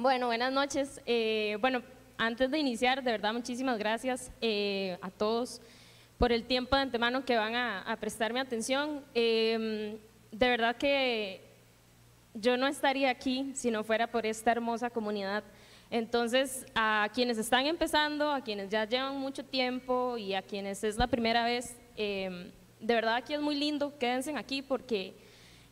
[0.00, 1.00] Bueno, buenas noches.
[1.06, 1.82] Eh, bueno,
[2.18, 5.60] antes de iniciar, de verdad, muchísimas gracias eh, a todos
[6.18, 9.04] por el tiempo de antemano que van a, prestarme atención.
[9.12, 9.98] Em,
[10.30, 11.40] de verdad que
[12.32, 15.42] yo no estaría aquí si no fuera por esta hermosa comunidad.
[15.90, 20.96] Entonces, a quienes están empezando, a quienes ya llevan mucho tiempo y a quienes es
[20.96, 25.14] la primera vez, em, de verdad aquí es muy lindo, quédense aquí porque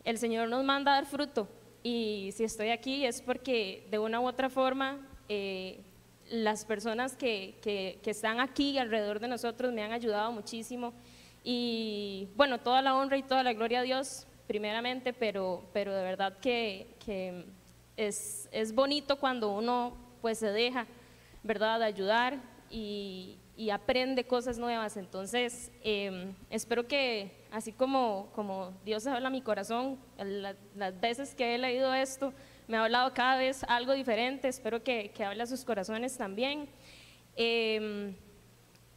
[0.03, 1.47] el Señor nos manda dar fruto
[1.89, 4.99] y si estoy aquí es porque de una u otra forma
[5.29, 5.79] eh,
[6.29, 10.93] las personas que, que, están aquí alrededor de nosotros me han ayudado muchísimo
[11.45, 16.03] y bueno, toda la honra y toda la gloria a Dios primeramente, pero, pero de
[16.03, 16.89] verdad que,
[17.97, 20.89] es, es bonito cuando uno pues se deja,
[21.45, 24.97] ¿verdad?, de ayudar y, y aprende cosas nuevas.
[24.97, 29.99] Entonces, em, espero que así como, como Dios habla a mi corazón,
[30.75, 32.35] las veces que he leído esto,
[32.69, 36.69] me ha hablado cada vez algo diferente, espero que, que hable a sus corazones también.
[37.35, 38.15] Em,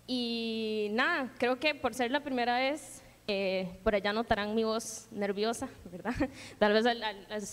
[0.08, 5.08] y nada, creo que por ser la primera vez, eh, por allá notarán mi voz
[5.10, 6.14] nerviosa, ¿verdad?
[6.60, 6.86] Tal vez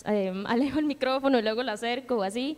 [0.03, 2.57] em, alejo el micrófono y luego lo acerco o así,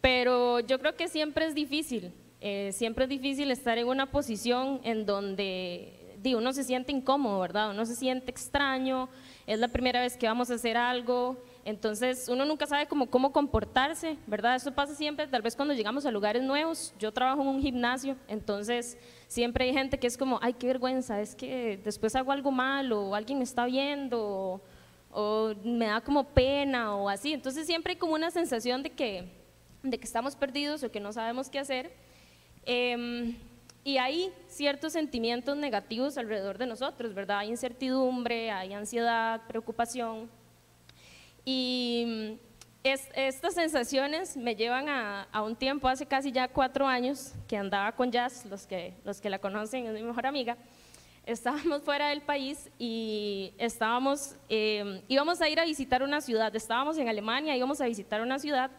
[0.00, 4.80] pero yo creo que siempre es difícil, eh, siempre es difícil estar en una posición
[4.84, 5.97] en donde
[6.34, 7.70] uno se siente incómodo, ¿verdad?
[7.70, 9.08] Uno se siente extraño,
[9.46, 14.16] es la primera vez que vamos a hacer algo, entonces uno nunca sabe cómo, comportarse,
[14.26, 14.56] ¿verdad?
[14.56, 18.16] Eso pasa siempre, tal vez cuando llegamos a lugares nuevos, yo trabajo en un gimnasio,
[18.26, 22.50] entonces siempre hay gente que es como, ay, qué vergüenza, es que después hago algo
[22.50, 24.60] mal o alguien me está viendo o,
[25.10, 29.30] o me da como pena o así, entonces siempre hay como una sensación de que,
[29.82, 31.92] de que estamos perdidos o que no sabemos qué hacer.
[32.70, 33.34] Em,
[33.88, 37.38] y hay ciertos sentimientos negativos alrededor de nosotros, ¿verdad?
[37.38, 40.28] Hay incertidumbre, hay ansiedad, preocupación.
[41.42, 42.36] Y
[42.82, 47.90] estas sensaciones me llevan a, a, un tiempo, hace casi ya cuatro años, que andaba
[47.92, 50.58] con Jazz, los que, los que la conocen, es mi mejor amiga.
[51.24, 56.54] Estábamos fuera del país y estábamos, em, íbamos a ir a visitar una ciudad.
[56.54, 58.70] Estábamos en Alemania, íbamos a visitar una ciudad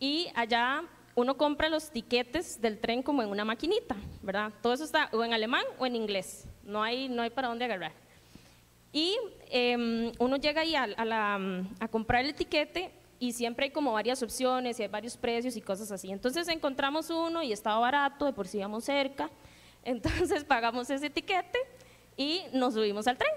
[0.00, 0.82] y allá
[1.14, 4.52] uno compra los tiquetes del tren como en una maquinita, ¿verdad?
[4.62, 7.64] Todo eso está o en alemán o en inglés, no hay, no hay para dónde
[7.64, 7.92] agarrar.
[8.92, 9.16] Y
[9.50, 10.86] em, uno llega ahí a,
[11.80, 15.62] a, comprar el tiquete y siempre hay como varias opciones y hay varios precios y
[15.62, 16.10] cosas así.
[16.10, 19.30] Entonces encontramos uno y estaba barato, de por sí íbamos cerca,
[19.84, 21.58] entonces pagamos ese tiquete
[22.16, 23.32] y nos subimos al tren.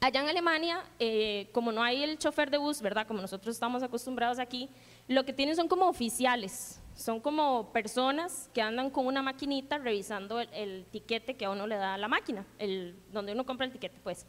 [0.00, 3.06] Allá en Alemania, eh, como no hay el chofer de bus, ¿verdad?
[3.06, 4.68] Como nosotros estamos acostumbrados aquí,
[5.08, 10.40] lo que tienen son como oficiales, son como personas que andan con una maquinita revisando
[10.40, 13.98] el, tiquete que a uno le da la máquina, el, donde uno compra el tiquete,
[14.02, 14.26] pues.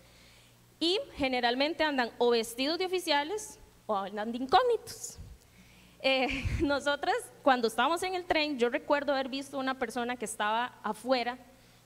[0.80, 5.20] Y generalmente andan o vestidos de oficiales o andan de incógnitos.
[6.02, 6.28] Eh,
[6.62, 11.38] nosotras, cuando estábamos en el tren, yo recuerdo haber visto una persona que estaba afuera,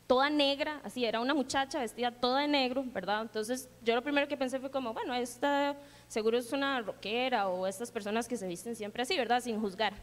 [0.08, 3.22] toda negra, así, era una muchacha vestida toda de negro, ¿verdad?
[3.22, 5.76] Entonces, yo lo primero que pensé fue como, bueno, esta
[6.08, 9.42] seguro es una rockera o estas personas que se visten siempre así, ¿verdad?
[9.42, 9.94] Sin juzgar.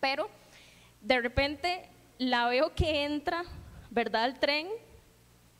[0.00, 0.28] Pero
[1.02, 3.44] de repente la veo que entra,
[3.90, 4.24] ¿verdad?
[4.24, 4.68] Al tren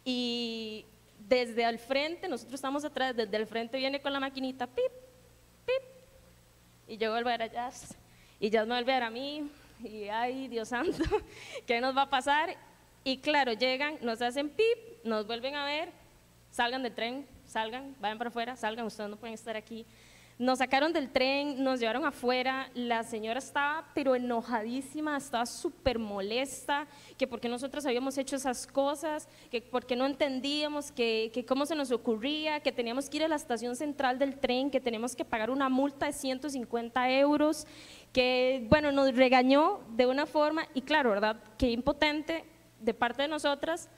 [0.03, 0.87] y
[1.19, 4.91] desde al frente, nosotros estamos atrás, desde el frente viene con la maquinita, pip,
[5.67, 5.83] pip,
[6.87, 7.95] y yo vuelvo a ver a Jazz,
[8.41, 9.51] y Jazz me vuelve a ver a mí,
[9.85, 11.05] y ay, Dios santo,
[11.67, 12.57] ¿qué nos va a pasar?
[13.05, 15.91] Y claro, llegan, nos hacen pip, nos vuelven a ver,
[16.51, 19.87] salgan del tren, salgan, vayan para afuera, salgan, ustedes no pueden estar aquí.
[20.39, 26.87] Nos sacaron del tren, nos llevaron afuera, la señora estaba pero enojadísima, estaba súper molesta,
[27.17, 31.75] que porque nosotros habíamos hecho esas cosas, que porque no entendíamos, que, que, cómo se
[31.75, 35.25] nos ocurría, que teníamos que ir a la estación central del tren, que teníamos que
[35.25, 37.67] pagar una multa de 150 euros,
[38.13, 41.43] que bueno, nos regañó de una forma, y claro, ¿verdad?
[41.59, 42.45] Que impotente
[42.81, 43.89] de parte de nosotras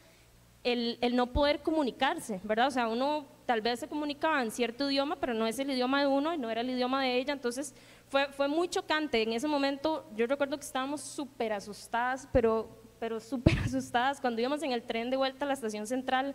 [0.65, 2.69] el, el no poder comunicarse, ¿verdad?
[2.69, 6.01] O sea, uno tal vez se comunicaba en cierto idioma, pero no es el idioma
[6.01, 7.75] de uno y no era el idioma de ella, entonces
[8.09, 9.23] fue, fue muy chocante.
[9.23, 12.69] En ese momento yo recuerdo que estábamos súper asustadas, pero,
[12.99, 14.21] pero súper asustadas.
[14.21, 16.35] Cuando íbamos en el tren de vuelta a la estación central,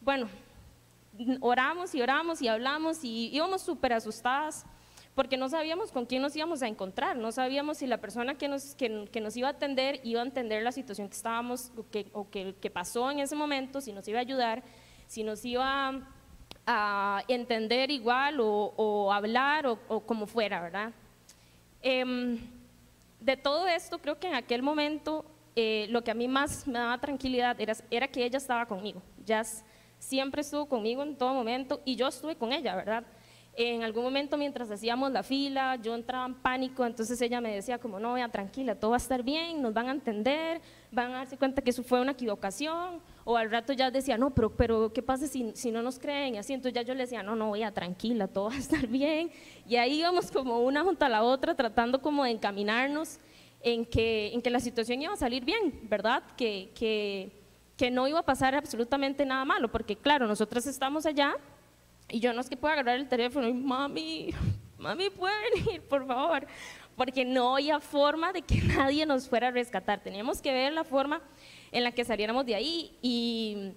[0.00, 0.28] bueno,
[1.40, 4.64] oramos y oramos y hablamos y íbamos súper asustadas
[5.20, 8.48] porque no sabíamos con quién nos íbamos a encontrar, no sabíamos si la persona que
[8.48, 11.84] nos, que, que nos iba a atender iba a entender la situación que estábamos o
[11.90, 14.62] que, o que, que pasó en ese momento, si nos iba a ayudar,
[15.08, 16.00] si nos iba
[16.66, 20.90] a entender igual o, hablar o, como fuera, ¿verdad?
[21.82, 22.38] Em,
[23.20, 26.78] de todo esto, creo que en aquel momento eh, lo que a mí más me
[26.78, 29.02] daba tranquilidad era, era que ella estaba conmigo.
[29.26, 29.66] Jazz
[29.98, 33.04] siempre estuvo conmigo en todo momento y yo estuve con ella, ¿verdad?
[33.54, 37.78] En algún momento mientras hacíamos la fila, yo entraba en pánico, entonces ella me decía
[37.78, 40.60] como, no, vea, tranquila, todo va a estar bien, nos van a entender,
[40.92, 44.30] van a darse cuenta que eso fue una equivocación, o al rato ya decía, no,
[44.30, 46.36] pero, pero ¿qué pasa si, si no nos creen?
[46.36, 48.86] Y así, entonces ya yo le decía, no, no, vea, tranquila, todo va a estar
[48.86, 49.32] bien,
[49.66, 53.18] y ahí íbamos como una junto a la otra tratando como de encaminarnos
[53.62, 56.22] en que, en que la situación iba a salir bien, ¿verdad?
[56.36, 57.30] Que, que,
[57.76, 61.36] que no iba a pasar absolutamente nada malo, porque claro, nosotros estamos allá
[62.10, 64.34] y yo no es que pueda agarrar el teléfono y mami,
[64.78, 66.46] mami, pueden ir, por favor,
[66.96, 70.02] porque no había forma de que nadie nos fuera a rescatar.
[70.02, 71.22] Teníamos que ver la forma
[71.72, 73.72] en la que saliéramos de ahí y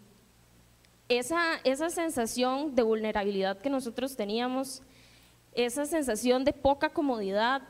[1.10, 4.82] esa, esa sensación de vulnerabilidad que nosotros teníamos,
[5.54, 7.62] esa sensación de poca comodidad,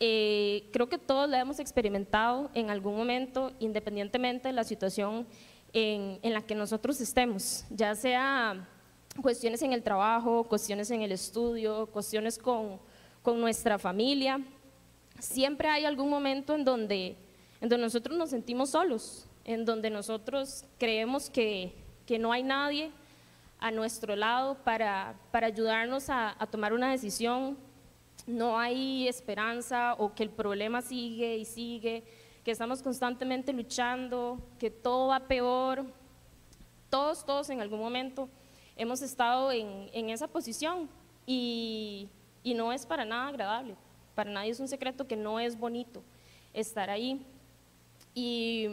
[0.00, 5.26] eh, creo que todos la hemos experimentado en algún momento, independientemente de la situación
[5.72, 8.66] en, en la que nosotros estemos, ya sea
[9.22, 12.78] cuestiones en el trabajo, cuestiones en el estudio, cuestiones con,
[13.22, 14.40] con nuestra familia.
[15.18, 17.16] Siempre hay algún momento en donde,
[17.60, 21.74] en donde nosotros nos sentimos solos, en donde nosotros creemos que,
[22.06, 22.90] que no hay nadie
[23.58, 27.56] a nuestro lado para, para ayudarnos a, a, tomar una decisión,
[28.26, 32.04] no hay esperanza o que el problema sigue y sigue,
[32.44, 35.86] que estamos constantemente luchando, que todo va peor.
[36.90, 38.28] Todos, todos en algún momento
[38.76, 40.88] hemos estado en, en esa posición
[41.26, 42.08] y,
[42.42, 43.74] y, no es para nada agradable.
[44.14, 46.02] Para nadie es un secreto que no es bonito
[46.52, 47.24] estar ahí.
[48.14, 48.68] Y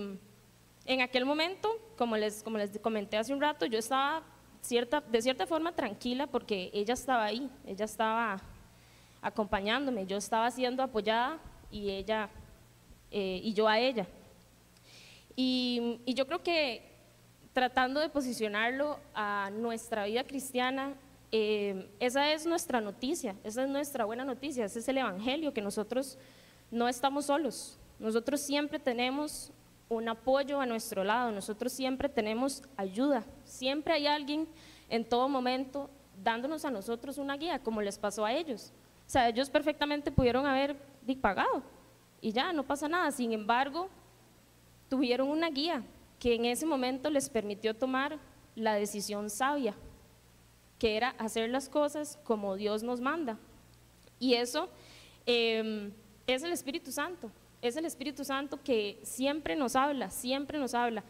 [0.85, 4.23] en aquel momento, como les, como les comenté hace un rato, yo estaba
[4.61, 8.41] cierta, de cierta forma tranquila porque ella estaba ahí, ella estaba
[9.21, 11.39] acompañándome, yo estaba siendo apoyada
[11.71, 12.29] y ella
[13.11, 14.07] eh, y yo a ella.
[15.35, 16.92] Y, y yo creo que
[17.53, 20.93] tratando de posicionarlo a nuestra vida cristiana,
[21.31, 25.61] eh, esa es nuestra noticia, esa es nuestra buena noticia, ese es el Evangelio, que
[25.61, 26.17] nosotros
[26.71, 29.51] no estamos solos, nosotros siempre tenemos
[29.89, 34.47] un apoyo a nuestro lado, nosotros siempre tenemos ayuda, siempre hay alguien
[34.89, 35.89] en todo momento
[36.23, 38.71] dándonos a nosotros una guía, como les pasó a ellos.
[39.05, 40.75] O sea, ellos perfectamente pudieron haber
[41.21, 41.63] pagado
[42.21, 43.11] y ya, no pasa nada.
[43.11, 43.89] Sin embargo,
[44.89, 45.83] tuvieron una guía,
[46.23, 48.17] que en ese momento les permitió tomar
[48.55, 49.75] la decisión sabia,
[50.79, 53.37] que era hacer las cosas como Dios nos manda.
[54.19, 54.69] Y eso
[55.25, 55.91] eh,
[56.25, 57.29] es el Espíritu Santo,
[57.61, 61.03] es el Espíritu Santo que siempre nos habla, siempre nos habla.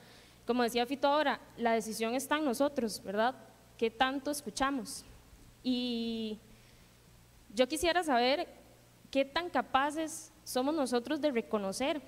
[0.48, 3.36] Como decía Fito ahora, la decisión está en nosotros, ¿verdad?
[3.78, 5.06] ¿Qué tanto escuchamos?
[5.62, 6.40] Y
[7.54, 8.48] yo quisiera saber
[9.12, 12.02] qué tan capaces somos nosotros de reconocer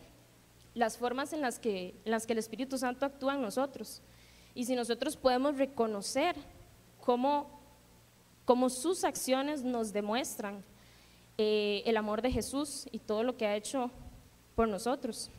[0.75, 4.01] las formas en las que, las que el Espíritu Santo actúa en nosotros.
[4.53, 6.35] Y si nosotros podemos reconocer
[7.01, 7.59] cómo,
[8.45, 10.63] cómo sus acciones nos demuestran
[11.37, 13.89] eh, el amor de Jesús y todo lo que ha hecho
[14.55, 15.31] por nosotros.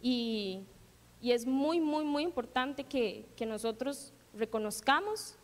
[0.00, 0.60] Y,
[1.20, 5.36] y es muy, muy, muy importante que, que nosotros reconozcamos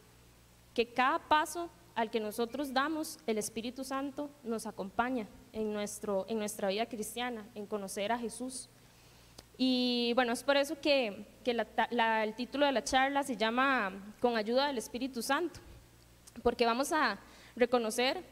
[0.75, 6.39] que cada paso al que nosotros damos, el Espíritu Santo nos acompaña en, nuestro, en
[6.39, 8.69] nuestra vida cristiana, en conocer a Jesús.
[9.61, 14.15] Y bueno, es por eso que, que la, el título de la charla se llama
[14.21, 15.59] Con ayuda del Espíritu Santo,
[16.45, 17.19] porque vamos a
[17.57, 18.23] reconocer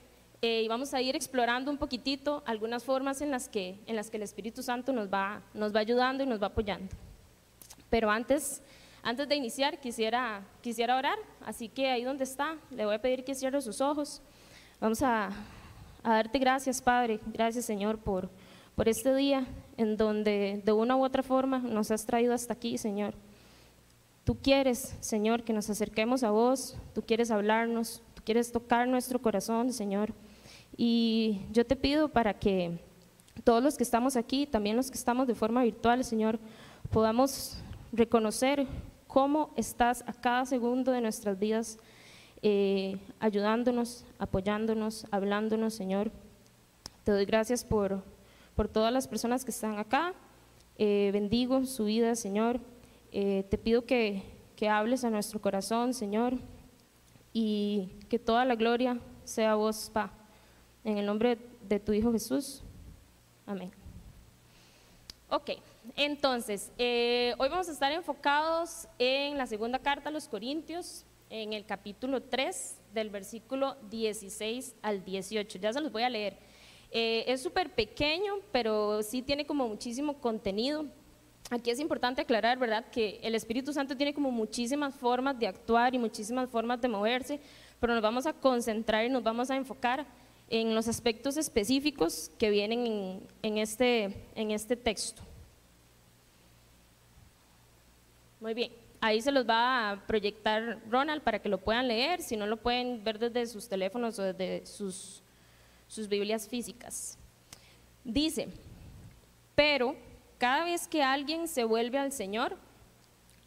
[0.40, 4.09] eh, y vamos a ir explorando un poquitito algunas formas en las que, en las
[4.09, 6.95] que el Espíritu Santo nos va, nos va ayudando y nos va apoyando.
[7.90, 8.62] Pero antes,
[9.02, 13.25] antes de iniciar, quisiera, quisiera orar, así que ahí donde está, le voy a pedir
[13.25, 14.23] que cierre sus ojos.
[14.78, 15.30] Vamos a,
[16.04, 18.30] a darte gracias, Padre, gracias Señor por
[18.76, 22.78] por este día en donde de una u otra forma nos has traído hasta aquí,
[22.78, 23.14] Señor.
[24.25, 29.21] Tú quieres, Señor, que nos acerquemos a vos, tú quieres hablarnos, tú quieres tocar nuestro
[29.21, 30.12] corazón, Señor.
[30.76, 32.78] Y yo te pido para que
[33.45, 36.38] todos los que estamos aquí, también los que estamos de forma virtual, Señor,
[36.90, 37.59] podamos
[37.92, 38.66] reconocer
[39.06, 41.78] cómo estás a cada segundo de nuestras vidas,
[42.42, 46.11] eh, ayudándonos, apoyándonos, hablándonos, Señor.
[47.04, 48.02] Te doy gracias por,
[48.56, 50.14] por todas las personas que están acá.
[50.78, 52.58] Eh, bendigo su vida, Señor.
[53.12, 54.22] Eh, te pido que,
[54.56, 56.34] que hables a nuestro corazón, Señor,
[57.32, 60.10] y que toda la gloria sea vos, Pa.
[60.82, 62.62] En el nombre de tu Hijo Jesús.
[63.44, 63.70] Amén.
[65.28, 65.50] Ok,
[65.96, 71.52] entonces, eh, hoy vamos a estar enfocados en la segunda carta a los Corintios, en
[71.52, 75.58] el capítulo 3, del versículo 16 al 18.
[75.58, 76.38] Ya se los voy a leer.
[76.90, 80.87] Eh, es súper pequeño, pero sí tiene como muchísimo contenido.
[81.50, 85.95] Aquí es importante aclarar, ¿verdad?, que el Espíritu Santo tiene como muchísimas formas de actuar
[85.95, 87.40] y muchísimas formas de moverse,
[87.78, 90.07] pero nos vamos a concentrar y nos vamos a enfocar
[90.49, 95.23] en los aspectos específicos que vienen en, este, en este texto.
[98.40, 102.37] Muy bien, ahí se los va a proyectar Ronald para que lo puedan leer, si
[102.37, 105.23] no lo pueden ver desde sus teléfonos o desde sus,
[105.88, 107.19] sus Biblias físicas.
[108.05, 108.49] Dice,
[109.55, 109.97] pero
[110.38, 112.57] cada vez que alguien se vuelve al Señor,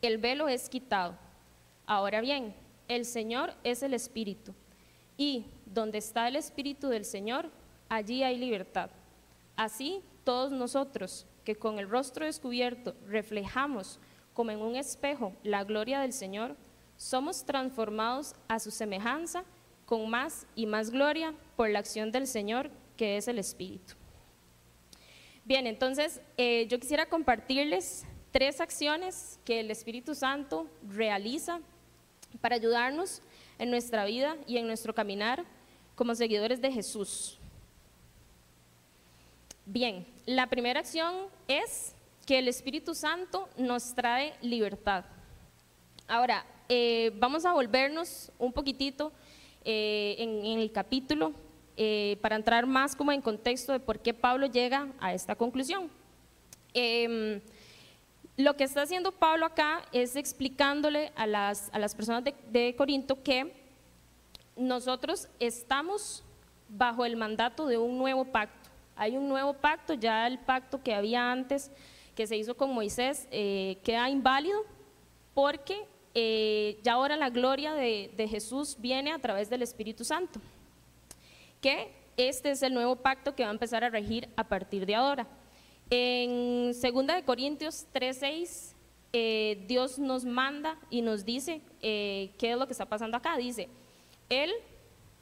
[0.02, 1.16] el velo es quitado.
[1.86, 2.54] Ahora bien,
[2.88, 4.54] el Señor es el Espíritu
[5.18, 7.50] y donde está el Espíritu del Señor,
[7.90, 8.90] allí hay libertad.
[9.56, 14.00] Así, todos nosotros que con el rostro descubierto reflejamos
[14.34, 16.56] como en un espejo la gloria del Señor,
[16.96, 19.44] somos transformados a su semejanza
[19.90, 23.96] con más y más gloria por la acción del Señor, que es el Espíritu.
[25.44, 31.60] Bien, entonces eh, yo quisiera compartirles tres acciones que el Espíritu Santo realiza
[32.40, 33.24] para ayudarnos
[33.58, 35.44] en nuestra vida y en nuestro caminar
[35.96, 37.40] como seguidores de Jesús.
[39.66, 41.16] Bien, la primera acción
[41.48, 41.96] es
[42.28, 45.04] que el Espíritu Santo nos trae libertad.
[46.08, 49.12] Ahora, eh, vamos a volvernos un poquitito
[49.66, 51.34] eh, en, el capítulo
[51.76, 55.90] eh, para entrar más como en contexto de por qué Pablo llega a esta conclusión.
[56.74, 57.42] Em,
[58.38, 63.22] lo que está haciendo Pablo acá es explicándole a las, a las personas de, Corinto
[63.22, 63.54] que
[64.56, 66.24] nosotros estamos
[66.70, 68.70] bajo el mandato de un nuevo pacto.
[68.96, 71.70] Hay un nuevo pacto, ya el pacto que había antes,
[72.16, 74.62] que se hizo con Moisés, eh, queda inválido
[75.34, 75.86] porque
[76.16, 80.40] eh, ya ahora la gloria de, Jesús viene a través del Espíritu Santo.
[81.62, 84.96] Que este es el nuevo pacto que va a empezar a regir a partir de
[84.96, 85.28] ahora.
[85.90, 88.76] En 2 de Corintios 3:6
[89.12, 93.38] eh, Dios nos manda y nos dice eh, qué es lo que está pasando acá.
[93.38, 93.68] Dice,
[94.30, 94.52] Él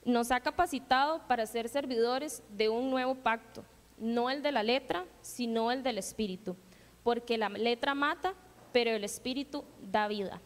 [0.04, 3.64] nos ha capacitado para ser servidores de un nuevo pacto,
[3.98, 6.56] no el de la letra, sino el del espíritu,
[7.04, 8.34] porque la letra mata,
[8.74, 10.42] pero el espíritu da vida.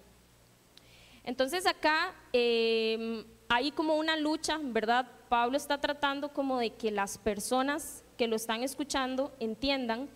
[1.23, 5.07] Entonces acá em, hay como una lucha, ¿verdad?
[5.29, 10.09] Pablo está tratando como de que las personas que lo están escuchando entiendan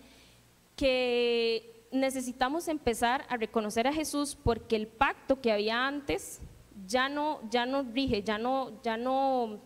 [0.74, 6.40] que necesitamos empezar a reconocer a Jesús porque el pacto que había antes
[6.86, 9.58] ya no, ya no rige, ya no, ya no,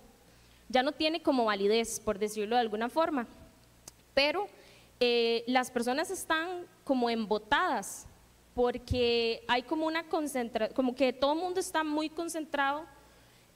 [0.69, 3.27] ya no tiene como validez, por decirlo de alguna forma.
[4.15, 4.47] Pero
[5.01, 8.07] eh, las personas están como embotadas
[8.61, 12.85] porque hay como una concentración, como que todo el mundo está muy concentrado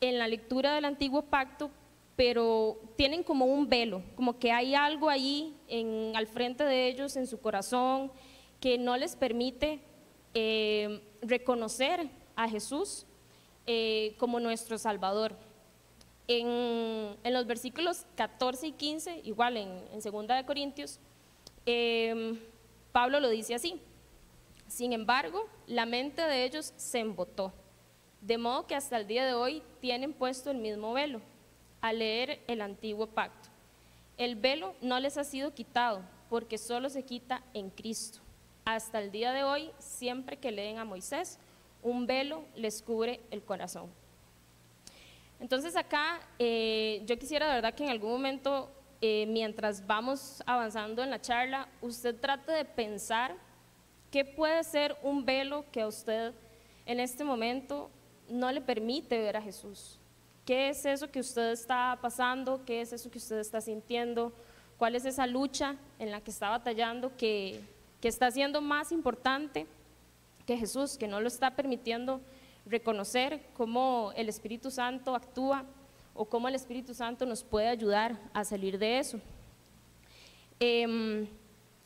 [0.01, 1.71] en la lectura del antiguo pacto
[2.17, 7.17] pero tienen como un velo, como que hay algo ahí en, al frente de ellos,
[7.17, 8.13] en su corazón,
[8.61, 9.81] que no les permite
[10.33, 13.05] eh, reconocer a Jesús
[13.67, 15.37] eh, como nuestro Salvador.
[16.29, 20.99] En, los versículos 14 y 15, igual en, en 2 de Corintios,
[21.67, 22.41] eh,
[22.93, 23.83] Pablo lo dice así.
[24.75, 27.53] Sin embargo, la mente de ellos se embotó,
[28.21, 31.21] de modo que hasta el día de hoy tienen puesto el mismo velo
[31.81, 33.51] a leer el antiguo pacto.
[34.19, 38.19] El velo no les ha sido quitado porque solo se quita en Cristo.
[38.65, 41.39] Hasta el día de hoy, siempre que leen a Moisés,
[41.81, 43.89] un velo les cubre el corazón.
[45.39, 51.01] Entonces acá eh, yo quisiera de verdad que en algún momento, eh, mientras vamos avanzando
[51.05, 53.37] en la charla, usted trate de pensar
[54.15, 56.33] qué puede ser un velo que a usted
[56.87, 57.91] en este momento
[58.29, 59.99] no le permite ver a Jesús.
[60.45, 62.65] ¿Qué es eso que usted está pasando?
[62.65, 64.33] ¿Qué es eso que usted está sintiendo?
[64.79, 67.61] ¿Cuál es esa lucha en la que está batallando que,
[68.01, 69.67] que está siendo más importante
[70.47, 72.21] que Jesús, que no lo está permitiendo
[72.67, 75.65] reconocer cómo el Espíritu Santo actúa
[76.15, 79.19] o cómo el Espíritu Santo nos puede ayudar a salir de eso?
[80.61, 81.27] Em,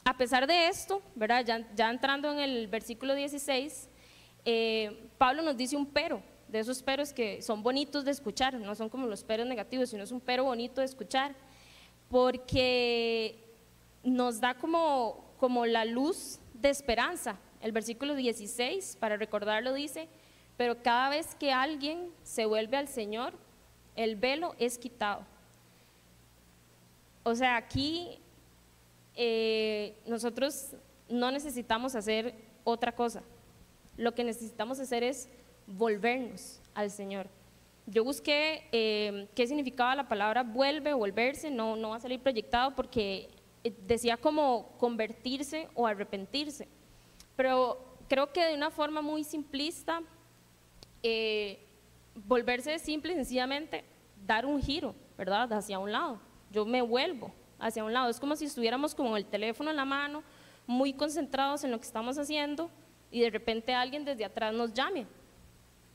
[0.04, 1.44] a pesar de esto, ¿verdad?
[1.74, 3.88] Ya, entrando en el versículo 16,
[4.44, 8.74] eh, Pablo nos dice un pero de esos peros que son bonitos de escuchar, no
[8.74, 11.34] son como los peros negativos, sino es un pero bonito de escuchar,
[12.08, 13.44] porque
[14.02, 17.38] nos da como, como la luz de esperanza.
[17.60, 20.08] El versículo 16, para recordarlo, dice,
[20.56, 23.34] pero cada vez que alguien se vuelve al Señor,
[23.94, 25.26] el velo es quitado.
[27.24, 28.18] O sea, aquí
[29.20, 30.76] eh, nosotros
[31.08, 33.22] no necesitamos hacer otra cosa.
[33.96, 35.28] Lo que necesitamos hacer es
[35.66, 37.26] volvernos al Señor.
[37.86, 42.76] Yo busqué eh, qué significaba la palabra vuelve volverse, no, no va a salir proyectado
[42.76, 43.28] porque
[43.64, 46.68] eh, decía como convertirse o arrepentirse.
[47.34, 50.00] Pero creo que de una forma muy simplista,
[51.02, 51.58] eh,
[52.14, 53.84] volverse simple sencillamente
[54.24, 55.52] dar un giro, ¿verdad?
[55.52, 56.20] Hacia un lado.
[56.52, 58.08] Yo me vuelvo hacia un lado.
[58.08, 60.22] Es como si estuviéramos con el teléfono en la mano,
[60.66, 62.70] muy concentrados en lo que estamos haciendo
[63.10, 65.06] y de repente alguien desde atrás nos llame.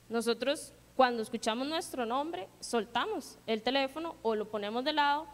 [0.10, 5.25] Nosotros cuando escuchamos nuestro nombre, soltamos el teléfono o lo ponemos de lado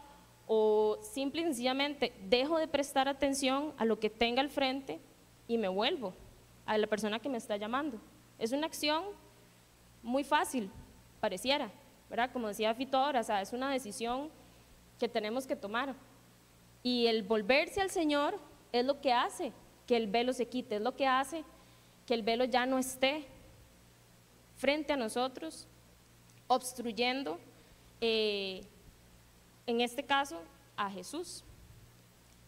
[0.46, 5.00] o simple y sencillamente dejo de prestar atención a lo que tenga al frente
[5.46, 6.14] y me vuelvo
[6.64, 8.00] a la persona que me está llamando.
[8.38, 9.04] Es una acción
[10.02, 10.70] muy fácil,
[11.20, 11.70] pareciera,
[12.08, 12.30] ¿verdad?
[12.32, 14.30] Como decía Fito ahora, es una decisión
[14.98, 15.94] que tenemos que tomar.
[16.82, 18.38] Y el volverse al Señor
[18.72, 19.52] es lo que hace
[19.86, 21.44] que el velo se quite, es lo que hace
[22.06, 23.26] que el velo ya no esté
[24.56, 25.66] frente a nosotros,
[26.48, 27.38] obstruyendo,
[28.00, 28.62] eh,
[29.66, 30.40] en este caso,
[30.76, 31.44] a Jesús.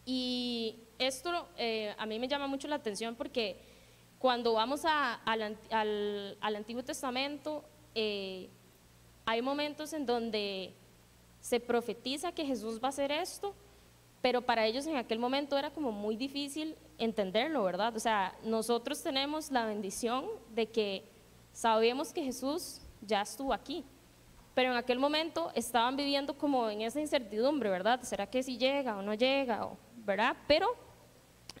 [0.05, 3.57] Y esto eh, a mí me llama mucho la atención porque
[4.19, 7.63] cuando vamos al, Antiguo Testamento,
[7.95, 8.49] eh,
[9.25, 10.73] hay momentos en donde
[11.41, 13.53] se profetiza que Jesús va a hacer esto,
[14.23, 17.93] pero para ellos en aquel momento era como muy difícil entenderlo, ¿verdad?
[17.93, 20.25] O sea, nosotros tenemos la bendición
[20.55, 21.03] de que
[21.51, 23.83] sabemos que Jesús ya estuvo aquí,
[24.53, 27.99] pero en aquel momento estaban viviendo como en esa incertidumbre, ¿verdad?
[28.03, 29.67] ¿Será que si llega o no llega?
[30.05, 30.37] ¿Verdad?
[30.47, 30.73] Pero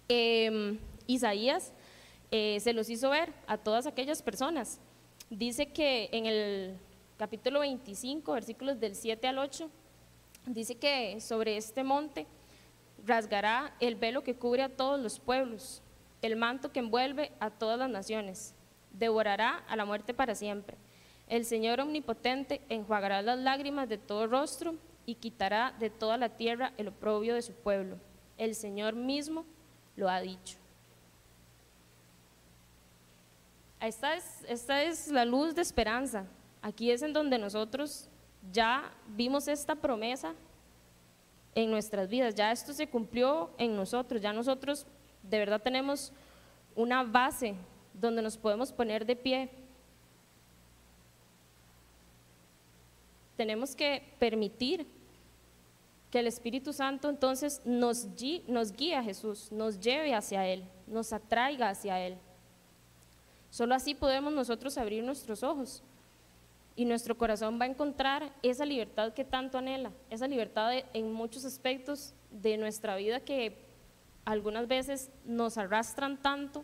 [0.07, 1.73] em, Isaías
[2.31, 4.79] eh, se los hizo ver a todas aquellas personas.
[5.29, 6.77] Dice que en el
[7.17, 9.69] capítulo 25, versículos del 7 al 8,
[10.45, 12.25] dice que sobre este monte
[13.05, 15.81] rasgará el velo que cubre a todos los pueblos,
[16.21, 18.55] el manto que envuelve a todas las naciones,
[18.91, 20.77] devorará a la muerte para siempre.
[21.27, 26.73] El Señor omnipotente enjuagará las lágrimas de todo rostro y quitará de toda la tierra
[26.77, 27.97] el oprobio de su pueblo.
[28.37, 29.45] El Señor mismo
[29.95, 30.57] lo ha dicho.
[33.79, 36.25] Esta es, esta es la luz de esperanza.
[36.61, 38.09] Aquí es en donde nosotros
[38.51, 40.33] ya vimos esta promesa
[41.55, 42.35] en nuestras vidas.
[42.35, 44.85] Ya esto se cumplió en nosotros, ya nosotros
[45.21, 46.11] de verdad tenemos
[46.75, 47.55] una base
[47.93, 49.49] donde nos podemos poner de pie.
[53.37, 54.87] Tenemos que permitir
[56.11, 58.07] que el Espíritu Santo entonces nos,
[58.47, 62.17] nos guíe a Jesús, nos lleve hacia Él, nos atraiga hacia Él.
[63.49, 65.83] Solo así podemos nosotros abrir nuestros ojos
[66.75, 71.45] y nuestro corazón va a encontrar esa libertad que tanto anhela, esa libertad en muchos
[71.45, 73.57] aspectos de nuestra vida que
[74.25, 76.63] algunas veces nos arrastran tanto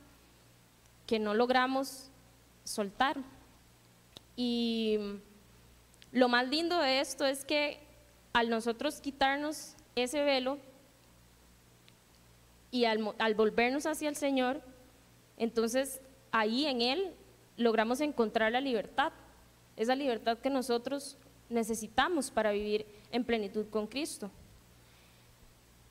[1.05, 2.09] que no logramos
[2.63, 3.17] soltar.
[4.35, 4.97] Y
[6.11, 7.79] lo más lindo de esto es que
[8.33, 10.57] al nosotros quitarnos ese velo
[12.71, 14.61] y al, al volvernos hacia el Señor,
[15.37, 17.13] entonces ahí en Él
[17.57, 19.11] logramos encontrar la libertad
[19.79, 21.17] esa libertad que nosotros
[21.49, 24.29] necesitamos para vivir en plenitud con Cristo.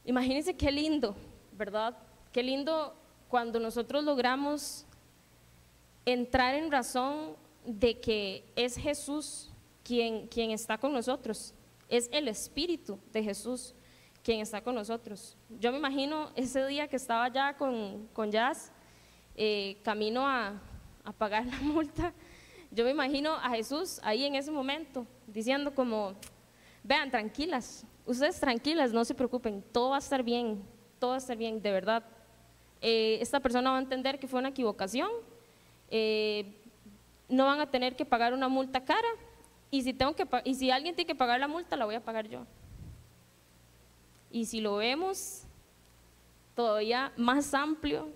[0.05, 1.17] Imagínense qué lindo,
[1.57, 1.97] ¿verdad?
[2.31, 2.95] Qué lindo
[3.31, 4.85] cuando nosotros logramos
[6.05, 9.51] entrar en razón de que es Jesús
[9.83, 11.55] quien, quien está con nosotros,
[11.89, 13.75] es el Espíritu de Jesús
[14.23, 15.35] quien está con nosotros.
[15.59, 18.71] Yo me imagino ese día que estaba ya con, con Jazz,
[19.35, 20.61] eh, camino a,
[21.05, 22.13] a pagar la multa,
[22.71, 26.15] yo me imagino a Jesús ahí en ese momento diciendo como,
[26.83, 30.63] vean, tranquilas, ustedes tranquilas, no se preocupen, todo va a estar bien,
[30.99, 32.05] todo va a estar bien, de verdad.
[32.81, 35.11] Eh, esta persona va a entender que fue una equivocación,
[35.91, 36.55] eh,
[37.29, 39.09] no van a tener que pagar una multa cara
[39.71, 42.05] y si, tengo que, y si alguien tiene que pagar la multa, la voy a
[42.05, 42.47] pagar yo.
[44.31, 45.45] Y si lo vemos
[46.55, 48.09] todavía más amplio,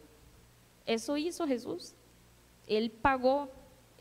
[0.87, 1.95] eso hizo Jesús.
[2.67, 3.51] Él pagó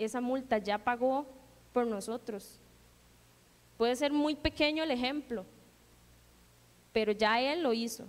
[0.04, 1.26] esa multa ya pagó
[1.74, 2.60] por nosotros.
[3.78, 5.46] Puede ser muy pequeño el ejemplo,
[6.92, 8.06] pero ya Él lo hizo.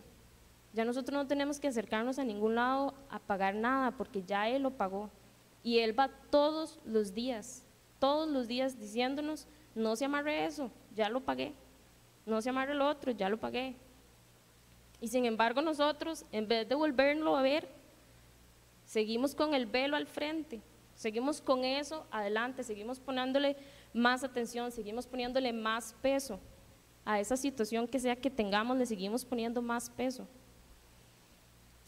[0.72, 4.62] Ya nosotros no tenemos que acercarnos a ningún lado a pagar nada, porque ya Él
[4.62, 5.10] lo pagó.
[5.62, 7.64] Y Él va todos los días,
[7.98, 11.54] todos los días diciéndonos, no se amarre eso, ya lo pagué.
[12.26, 13.76] No se amarre lo otro, ya lo pagué.
[15.00, 17.68] Y sin embargo nosotros, en vez de volverlo a ver,
[18.84, 20.62] seguimos con el velo al frente
[20.94, 23.56] Seguimos con eso adelante, seguimos poniéndole
[23.92, 26.38] más atención, seguimos poniéndole más peso
[27.04, 30.26] a esa situación que sea que tengamos, le seguimos poniendo más peso.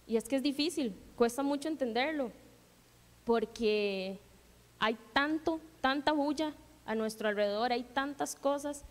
[0.06, 2.30] Y es que es difícil, cuesta mucho entenderlo,
[3.24, 4.18] porque
[4.78, 6.52] hay tanto, tanta bulla
[6.84, 8.84] a nuestro alrededor, hay tantas cosas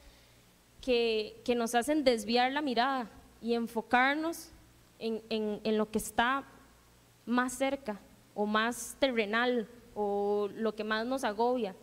[0.82, 3.10] que, que nos hacen desviar la mirada
[3.42, 4.50] y enfocarnos
[4.98, 6.46] en, en, en lo que está
[7.26, 8.00] más cerca
[8.34, 11.76] o más terrenal o lo que más nos agobia.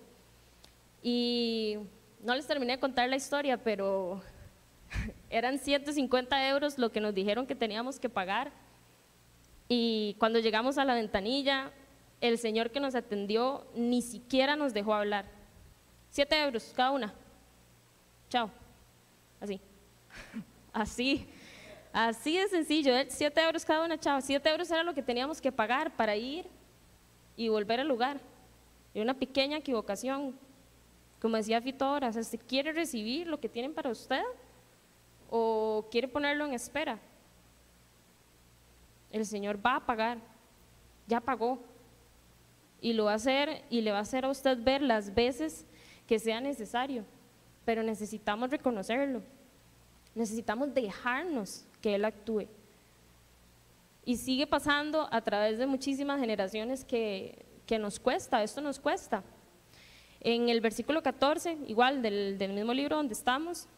[1.03, 1.79] Y
[2.23, 4.20] no les terminé de contar la historia, pero
[5.31, 8.53] eran 150 euros lo que nos dijeron que teníamos que pagar.
[9.68, 11.70] Y cuando llegamos a la ventanilla,
[12.20, 15.27] el señor que nos atendió ni siquiera nos dejó hablar.
[16.11, 17.14] 7 euros cada una.
[18.29, 18.51] Chao.
[19.40, 19.61] Así.
[20.73, 21.29] Así.
[21.92, 22.92] Así de sencillo.
[23.09, 24.20] 7 euros cada una, chao.
[24.20, 26.46] 7 euros era lo que teníamos que pagar para ir
[27.37, 28.21] y volver al lugar.
[28.95, 30.37] Y una pequeña equivocación.
[31.21, 34.23] Como decía Fito ahora, ¿se quiere recibir lo que tienen para usted
[35.29, 36.99] o quiere ponerlo en espera?
[39.11, 40.19] El Señor va a pagar,
[41.07, 41.59] ya pagó.
[42.81, 45.66] Y lo va a hacer y le va a hacer a usted ver las veces
[46.07, 47.05] que sea necesario.
[47.64, 49.23] Pero necesitamos reconocerlo.
[50.14, 52.47] Necesitamos dejarnos que Él actúe.
[54.05, 59.23] Y sigue pasando a través de muchísimas generaciones que, que nos cuesta, esto nos cuesta.
[60.21, 63.69] En el versículo 14, igual del, del mismo libro donde estamos,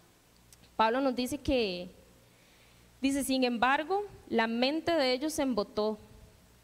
[0.76, 1.90] Pablo nos dice que,
[3.00, 5.98] dice, sin embargo, la mente de ellos se embotó,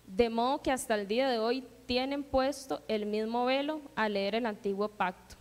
[0.06, 4.34] de modo que hasta el día de hoy tienen puesto el mismo velo al leer
[4.34, 5.36] el antiguo pacto.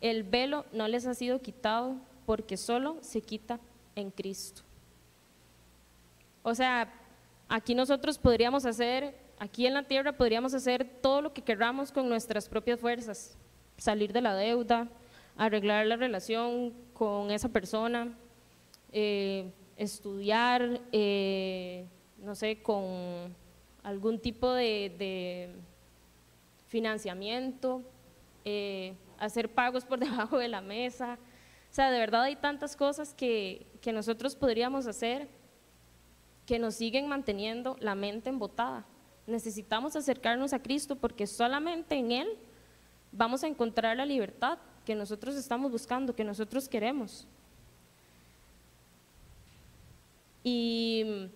[0.00, 3.60] El velo no les ha sido quitado porque solo se quita
[3.94, 4.62] en Cristo.
[6.42, 6.92] O sea,
[7.48, 12.08] aquí nosotros podríamos hacer, aquí en la tierra podríamos hacer todo lo que queramos con
[12.08, 13.36] nuestras propias fuerzas,
[13.76, 14.88] salir de la deuda,
[15.36, 18.16] arreglar la relación con esa persona,
[18.92, 21.86] eh, estudiar, eh,
[22.18, 23.34] no sé, con
[23.82, 25.50] algún tipo de,
[26.68, 27.82] financiamiento,
[28.44, 31.18] eh, hacer pagos por debajo de la mesa.
[31.70, 35.28] O sea, de verdad hay tantas cosas que, que nosotros podríamos hacer
[36.46, 38.84] que nos siguen manteniendo la mente embotada.
[39.26, 42.28] Necesitamos acercarnos a Cristo porque solamente en Él
[43.12, 47.26] vamos a encontrar la libertad que nosotros estamos buscando, que nosotros queremos.
[50.44, 51.28] Y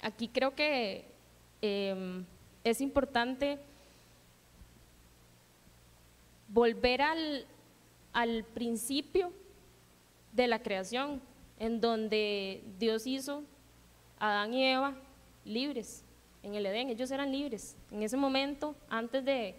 [0.00, 1.06] aquí creo que
[1.60, 2.24] em,
[2.62, 3.58] es importante
[6.48, 7.46] volver al,
[8.54, 9.32] principio
[10.32, 11.20] de la creación,
[11.58, 13.44] en donde Dios hizo
[14.20, 14.94] Adán y Eva
[15.44, 16.04] libres
[16.42, 17.76] en el Edén, ellos eran libres.
[17.90, 19.54] En ese momento, antes de,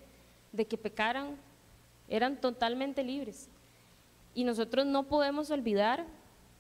[0.52, 1.38] de que pecaran,
[2.08, 3.50] eran totalmente libres.
[4.34, 6.06] Y nosotros no podemos olvidar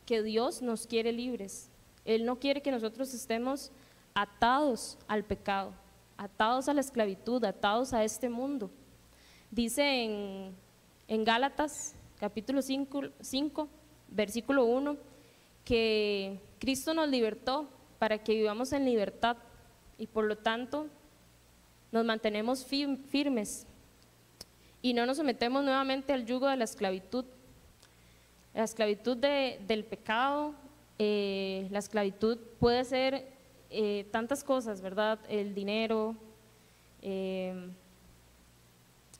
[0.05, 1.69] que Dios nos quiere libres.
[2.05, 3.71] Él no quiere que nosotros estemos
[4.13, 5.73] atados al pecado,
[6.17, 8.69] atados a la esclavitud, atados a este mundo.
[9.49, 10.55] Dice en,
[11.07, 13.67] en Gálatas capítulo 5, 5,
[14.09, 14.97] versículo 1,
[15.65, 17.67] que Cristo nos libertó
[18.01, 19.37] para que vivamos en libertad
[19.99, 20.87] y por lo tanto
[21.91, 23.67] nos mantenemos firmes
[24.81, 27.25] y no nos sometemos nuevamente al yugo de la esclavitud.
[28.55, 30.55] La esclavitud del pecado,
[30.97, 33.27] eh, la esclavitud puede ser
[33.69, 35.19] eh, tantas cosas, ¿verdad?
[35.29, 36.15] El dinero,
[37.03, 37.69] eh,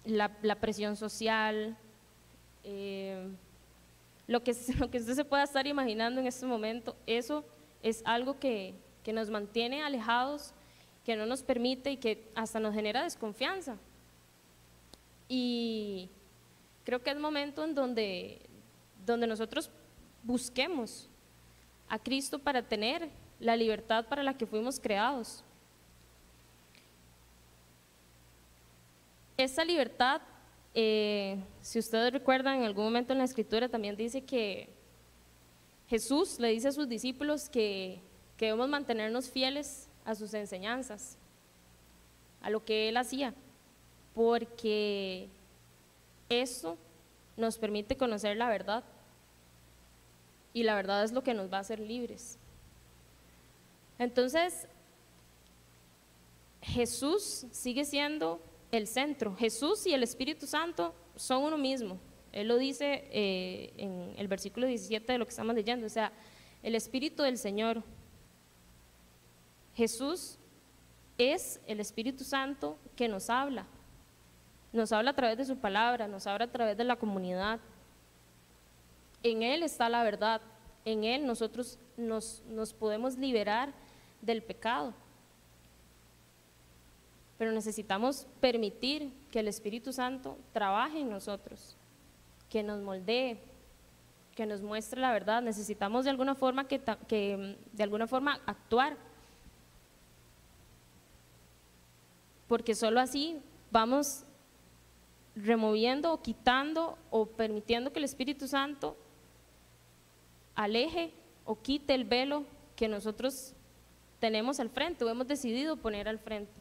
[0.06, 1.78] la, la, presión social,
[4.26, 7.46] lo, que, lo que usted se pueda estar imaginando en este momento, eso
[7.84, 10.54] es algo que, que nos mantiene alejados,
[11.06, 13.78] que no nos permite y que hasta nos genera desconfianza.
[15.28, 16.10] Y
[16.84, 18.42] creo que es momento en donde,
[19.06, 19.70] donde nosotros
[20.24, 21.10] busquemos
[21.90, 25.44] a Cristo para tener la libertad para la que fuimos creados.
[29.38, 30.22] Esta libertad,
[30.76, 34.70] eh, si ustedes recuerdan, en algún momento en la escritura también dice que
[35.92, 38.02] Jesús le dice a sus discípulos que,
[38.38, 41.18] que debemos mantenernos fieles a sus enseñanzas,
[42.42, 43.36] a lo que él hacía
[44.14, 45.30] porque
[46.30, 46.78] eso
[47.38, 48.84] nos permite conocer la verdad
[50.54, 52.38] y la verdad es lo que nos va a hacer libres.
[53.98, 54.68] Entonces,
[56.62, 59.36] Jesús sigue siendo el centro.
[59.36, 61.98] Jesús y el Espíritu Santo son uno mismo.
[62.32, 65.86] Él lo dice eh, en el versículo 17 de lo que estamos leyendo.
[65.86, 66.12] O sea,
[66.64, 67.84] el Espíritu del Señor.
[69.76, 70.38] Jesús
[71.18, 73.66] es el Espíritu Santo que nos habla,
[74.74, 77.60] nos habla a través de su palabra, nos habla a través de la comunidad.
[79.24, 80.42] En Él está la verdad,
[80.86, 83.74] en Él nosotros nos, nos podemos liberar
[84.22, 84.94] del pecado.
[87.38, 91.76] Pero necesitamos permitir que el Espíritu Santo trabaje en nosotros,
[92.52, 93.40] que nos moldee,
[94.36, 95.42] que nos muestre la verdad.
[95.42, 98.98] Necesitamos de alguna forma que, que de alguna forma actuar.
[102.48, 104.26] Porque solo así vamos
[105.34, 108.98] removiendo o quitando o permitiendo que el Espíritu Santo
[110.54, 111.14] aleje
[111.46, 112.44] o quite el velo
[112.76, 113.54] que nosotros
[114.20, 116.52] tenemos al frente o hemos decidido poner al frente.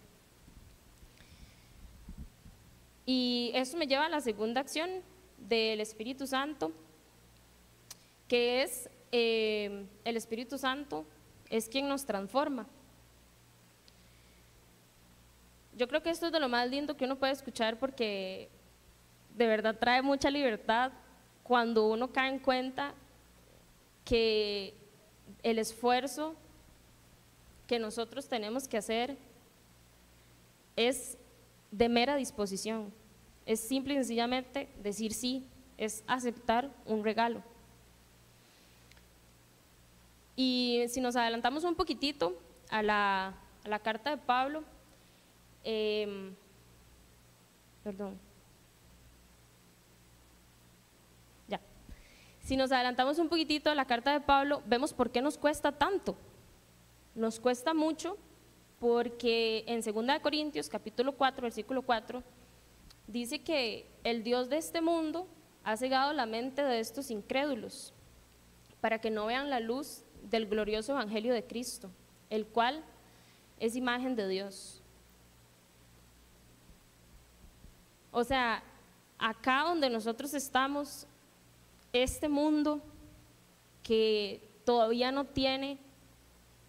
[3.07, 4.88] Y eso me lleva a la segunda acción
[5.48, 6.72] del Espíritu Santo,
[8.29, 11.05] que es eh, el Espíritu Santo
[11.48, 12.66] es quien nos transforma.
[15.76, 18.48] Yo creo que esto es de lo más lindo que uno puede escuchar porque
[19.37, 20.92] de verdad trae mucha libertad
[21.42, 22.94] cuando uno cae en cuenta
[24.05, 24.74] que
[25.42, 26.35] el esfuerzo
[27.66, 29.16] que nosotros tenemos que hacer
[30.76, 31.16] es
[31.70, 32.92] de mera disposición,
[33.50, 35.44] es simple y sencillamente decir sí,
[35.76, 37.42] es aceptar un regalo.
[40.36, 42.38] Y si nos adelantamos un poquitito
[42.70, 43.34] a la,
[43.82, 44.62] carta de Pablo,
[45.64, 46.32] em,
[47.82, 48.16] perdón,
[51.48, 51.60] ya,
[52.44, 55.72] si nos adelantamos un poquitito a la carta de Pablo, vemos por qué nos cuesta
[55.72, 56.16] tanto.
[57.16, 58.16] Nos cuesta mucho
[58.78, 62.22] porque en 2 Corintios capítulo 4, versículo 4,
[63.11, 65.27] dice que el Dios de este mundo
[65.64, 67.92] ha cegado la mente de estos incrédulos
[68.81, 71.90] para que no vean la luz del glorioso Evangelio de Cristo,
[72.31, 72.85] el cual
[73.59, 74.81] es imagen de Dios.
[78.12, 78.62] O sea,
[79.18, 81.07] acá donde nosotros estamos,
[81.92, 82.81] este mundo
[83.83, 85.79] que todavía no tiene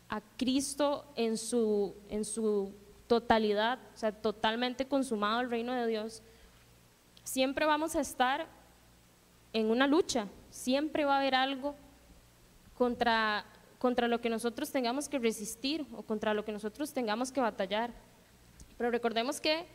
[0.10, 2.74] a Cristo en su, en su
[3.12, 6.24] totalidad, o sea, totalmente consumado el reino de Dios,
[7.26, 8.48] siempre vamos a estar
[9.52, 11.76] en una lucha, siempre va a haber algo
[12.78, 13.44] contra,
[13.80, 17.92] contra lo que nosotros tengamos que resistir o contra lo que nosotros tengamos que batallar.
[18.78, 19.66] Pero recordemos que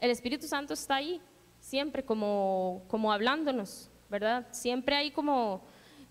[0.00, 1.20] el Espíritu Santo está ahí,
[1.60, 4.48] siempre como, como hablándonos, ¿verdad?
[4.50, 5.62] Siempre hay como,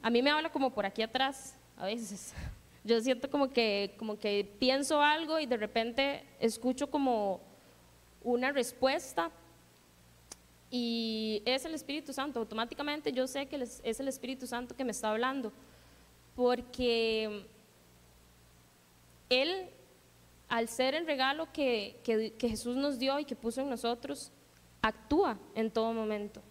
[0.01, 2.33] a mí me habla como por aquí atrás, a veces.
[2.83, 7.41] Yo siento como que, como que pienso algo y de repente escucho como
[8.23, 9.31] una respuesta
[10.71, 12.39] y es el Espíritu Santo.
[12.39, 15.51] Automáticamente yo sé que es el Espíritu Santo que me está hablando,
[16.35, 17.45] porque
[19.29, 19.69] Él,
[20.47, 24.31] al ser el regalo que, que Jesús nos dio y que puso en nosotros,
[24.81, 26.41] actúa en todo momento.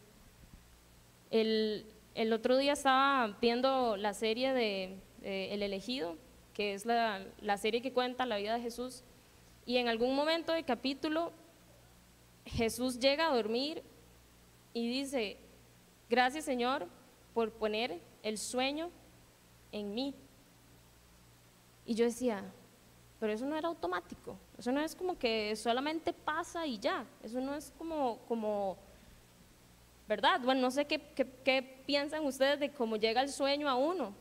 [1.31, 6.17] El, el otro día estaba viendo la serie de El elegido,
[6.55, 9.05] que es la, la, serie que cuenta la vida de Jesús,
[9.67, 11.33] y en algún momento del capítulo
[12.45, 13.83] Jesús llega a dormir
[14.73, 15.37] y dice,
[16.09, 16.87] gracias Señor
[17.35, 18.91] por poner el sueño
[19.73, 20.15] en mí.
[21.87, 22.45] Y yo decía,
[23.19, 27.41] pero eso no era automático, eso no es como que solamente pasa y ya, eso
[27.41, 28.79] no es como, como
[30.09, 30.41] ¿verdad?
[30.43, 31.01] Bueno, no sé qué,
[31.45, 34.13] qué, piensan ustedes de cómo llega el sueño a uno,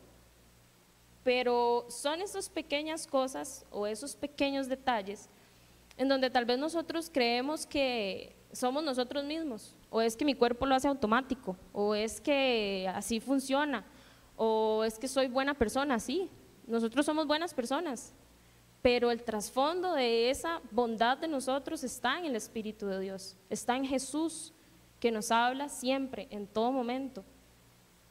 [1.29, 5.29] pero son esas pequeñas cosas o esos pequeños detalles
[5.95, 10.65] en donde tal vez nosotros creemos que somos nosotros mismos, o es que mi cuerpo
[10.65, 13.85] lo hace automático, o es que así funciona,
[14.37, 16.31] o es que soy buena persona, sí,
[16.65, 18.11] nosotros somos buenas personas,
[18.81, 23.75] pero el trasfondo de esa bondad de nosotros está en el Espíritu de Dios, está
[23.75, 24.51] en Jesús
[24.99, 27.23] que nos habla siempre, en todo momento.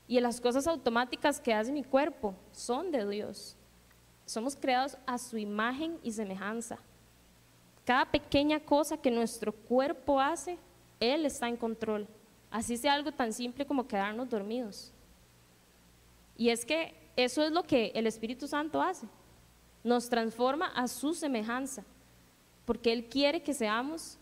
[0.08, 3.56] Y las cosas automáticas que hace mi cuerpo son de Dios.
[4.24, 6.78] Somos creados a su imagen y semejanza.
[7.84, 10.58] Cada pequeña cosa que nuestro cuerpo hace,
[10.98, 12.06] Él está en control.
[12.50, 14.92] Así sea algo tan simple como quedarnos dormidos.
[16.36, 19.06] Y es que eso es lo que el Espíritu Santo hace.
[19.82, 21.82] Nos transforma a su semejanza,
[22.66, 24.18] porque Él quiere que seamos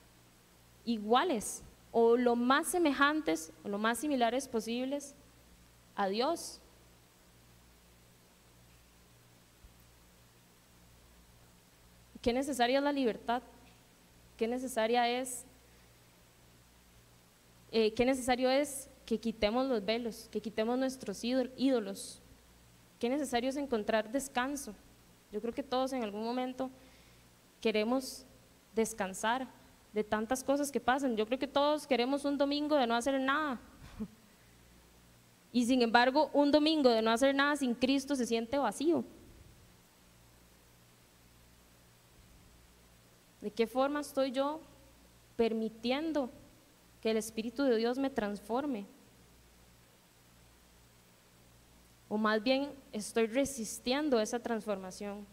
[0.85, 5.16] iguales o lo más semejantes o lo más similares posibles
[5.97, 6.61] a Dios.
[12.23, 13.43] Qué necesaria es la libertad,
[14.37, 15.45] qué necesaria es,
[17.73, 22.21] eh, qué necesario es que quitemos los velos, que quitemos nuestros ídolos,
[22.99, 24.75] qué necesario es encontrar descanso.
[25.31, 26.71] Yo creo que todos en algún momento
[27.61, 28.25] queremos
[28.75, 29.49] descansar,
[29.97, 31.17] de tantas cosas que pasan.
[31.17, 33.59] Yo creo que todos queremos un domingo de no hacer nada.
[35.57, 39.03] Y sin embargo, un domingo de no hacer nada sin Cristo se siente vacío.
[43.41, 44.61] ¿De qué forma estoy yo
[45.35, 46.29] permitiendo
[47.01, 48.85] que el Espíritu de Dios me transforme?
[52.11, 55.27] O más bien estoy resistiendo esa transformación.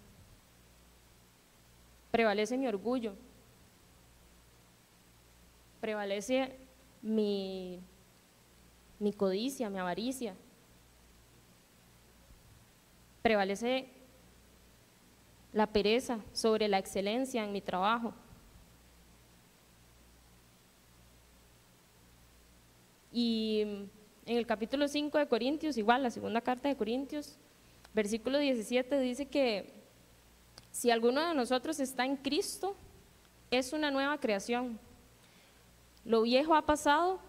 [2.11, 3.13] Prevalece mi orgullo,
[5.81, 6.55] prevalece
[7.01, 7.81] mi,
[9.03, 10.33] mi codicia, mi avaricia.
[13.21, 13.89] Prevalece
[15.51, 18.13] la pereza sobre la excelencia en mi trabajo.
[23.11, 23.61] Y
[24.25, 27.37] en el capítulo 5 de Corintios, igual la segunda carta de Corintios,
[27.93, 29.83] versículo 17 dice que
[30.71, 32.75] si alguno de nosotros está en Cristo,
[33.51, 34.79] es una nueva creación.
[36.03, 37.19] Lo viejo ha pasado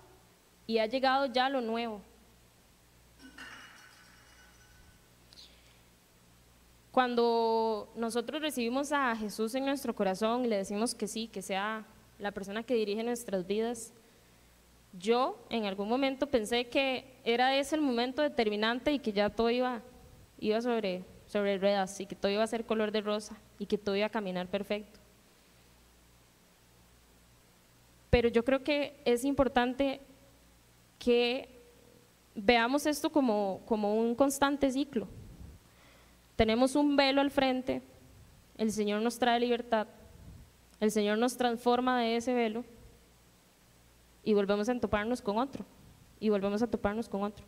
[0.67, 2.01] y ha llegado ya lo nuevo.
[6.91, 11.85] Cuando nosotros recibimos a Jesús en nuestro corazón y le decimos que sí, que sea
[12.21, 13.93] la persona que dirige nuestras vidas,
[14.99, 19.51] yo en algún momento pensé que era ese el momento determinante y que ya todo
[19.51, 19.83] iba,
[20.39, 23.77] iba sobre, sobre ruedas y que todo iba a ser color de rosa y que
[23.77, 25.01] todo iba a caminar perfecto.
[28.09, 30.01] Pero yo creo que es importante
[30.99, 31.49] que
[32.35, 35.07] veamos esto como, como un constante ciclo.
[36.37, 37.83] Tenemos un velo al frente,
[38.59, 39.87] el Señor nos trae libertad,
[40.81, 42.65] el Señor nos transforma de ese velo
[44.25, 45.65] y volvemos a toparnos con otro,
[46.19, 47.45] y volvemos a toparnos con otro.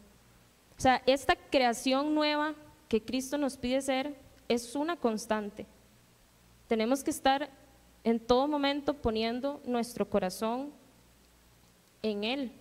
[0.79, 2.55] O sea, esta creación nueva
[2.89, 4.15] que Cristo nos pide ser
[4.49, 5.67] es una constante.
[6.69, 7.51] Tenemos que estar
[8.05, 10.71] en todo momento poniendo nuestro corazón
[12.03, 12.53] en Él,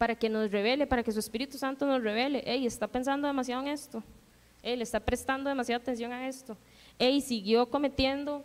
[0.00, 3.60] para que nos revele, para que su Espíritu Santo nos revele, hey, está pensando demasiado
[3.60, 4.02] en esto,
[4.62, 6.56] él está prestando demasiada atención a esto,
[6.98, 8.42] hey, siguió cometiendo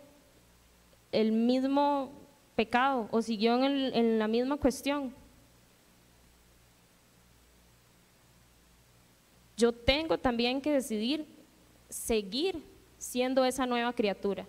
[1.12, 2.12] el mismo
[2.56, 5.14] pecado o siguió en, la misma cuestión.
[9.56, 11.26] Yo tengo también que decidir
[11.88, 12.62] seguir
[12.98, 14.46] siendo esa nueva criatura.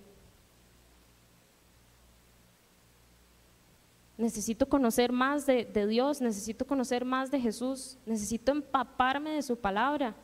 [4.18, 10.16] Necesito conocer más de, Dios, necesito conocer más de Jesús, necesito empaparme de su palabra.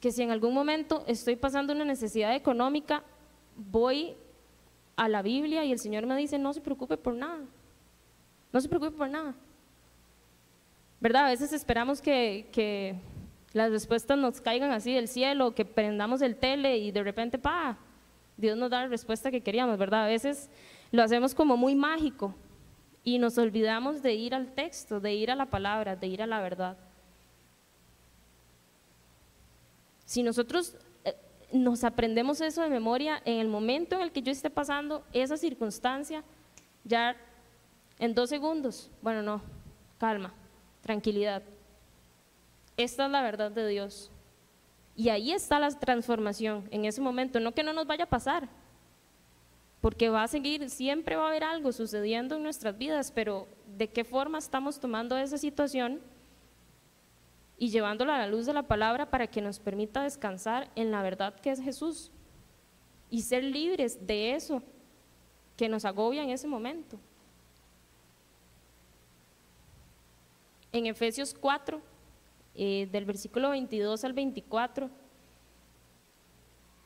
[0.00, 3.04] Que si en algún momento estoy pasando una necesidad económica,
[3.56, 4.16] voy
[4.96, 7.44] a la Biblia y el Señor me dice, no se preocupe por nada,
[8.52, 9.36] no se preocupe por nada.
[10.98, 11.26] ¿Verdad?
[11.26, 12.98] A veces esperamos que,
[13.52, 17.78] las respuestas nos caigan así del cielo, que prendamos el tele y de repente, pa,
[18.36, 20.04] Dios nos da la respuesta que queríamos, ¿verdad?
[20.04, 20.50] A veces
[20.92, 22.34] lo hacemos como muy mágico
[23.02, 26.26] y nos olvidamos de ir al texto, de ir a la palabra, de ir a
[26.26, 26.76] la verdad.
[30.04, 30.76] Si nosotros
[31.52, 35.36] nos aprendemos eso de memoria en el momento en el que yo esté pasando esa
[35.36, 36.22] circunstancia,
[36.84, 37.16] ya
[37.98, 39.42] en dos segundos, bueno, no,
[39.98, 40.32] calma,
[40.82, 41.42] tranquilidad.
[42.76, 44.10] Esta es la verdad de Dios.
[44.96, 48.48] Y ahí está la transformación en ese momento, no que no nos vaya a pasar,
[49.80, 53.88] porque va a seguir, siempre va a haber algo sucediendo en nuestras vidas, pero de
[53.88, 56.00] qué forma estamos tomando esa situación
[57.56, 61.02] y llevándola a la luz de la palabra para que nos permita descansar en la
[61.02, 62.10] verdad que es Jesús
[63.10, 64.62] y ser libres de eso
[65.56, 66.98] que nos agobia en ese momento.
[70.72, 71.80] En Efesios 4,
[72.54, 74.88] eh, del versículo 22 al 24,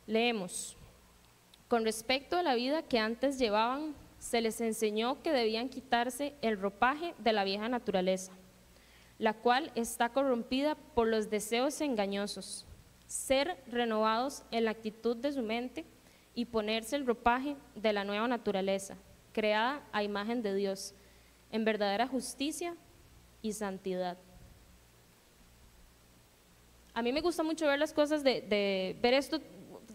[0.07, 0.76] leemos,
[1.68, 6.59] con respecto a la vida que antes llevaban, se les enseñó que debían quitarse el
[6.59, 8.33] ropaje de la vieja naturaleza
[9.18, 12.66] la cual está corrompida por los deseos engañosos,
[13.07, 15.85] ser renovados en la actitud de su mente
[16.35, 18.96] y ponerse el ropaje de la nueva naturaleza,
[19.33, 20.94] creada a imagen de Dios,
[21.53, 22.74] en verdadera justicia
[23.40, 24.18] y santidad.
[26.92, 29.40] A mí me gusta mucho ver las cosas de, ver esto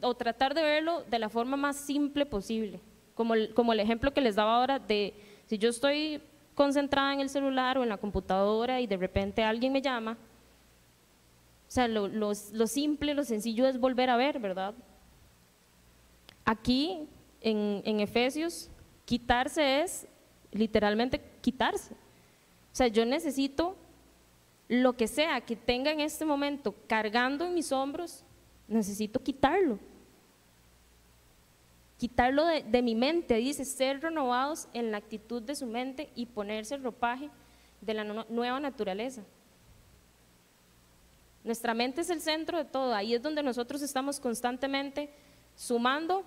[0.02, 2.80] o tratar de verlo de la forma más simple posible,
[3.16, 5.14] como como el ejemplo que les daba ahora de
[5.48, 6.22] si yo estoy
[6.60, 10.18] concentrada en el celular o en la computadora y de repente alguien me llama,
[11.70, 12.36] o sea, lo,
[12.68, 14.74] simple, lo sencillo es volver a ver, ¿verdad?
[16.44, 17.08] Aquí
[17.42, 18.70] en, en Efesios,
[19.06, 20.08] quitarse es
[20.52, 21.94] literalmente quitarse.
[21.94, 23.76] O sea, yo necesito
[24.68, 28.24] lo que sea que tenga en este momento cargando en mis hombros,
[28.68, 29.80] necesito quitarlo
[32.00, 36.76] quitarlo de, mi mente, dice, ser renovados en la actitud de su mente y ponerse
[36.76, 37.30] el ropaje
[37.82, 39.22] de la nueva naturaleza.
[41.44, 45.10] Nuestra mente es el centro de todo, ahí es donde nosotros estamos constantemente
[45.56, 46.24] sumando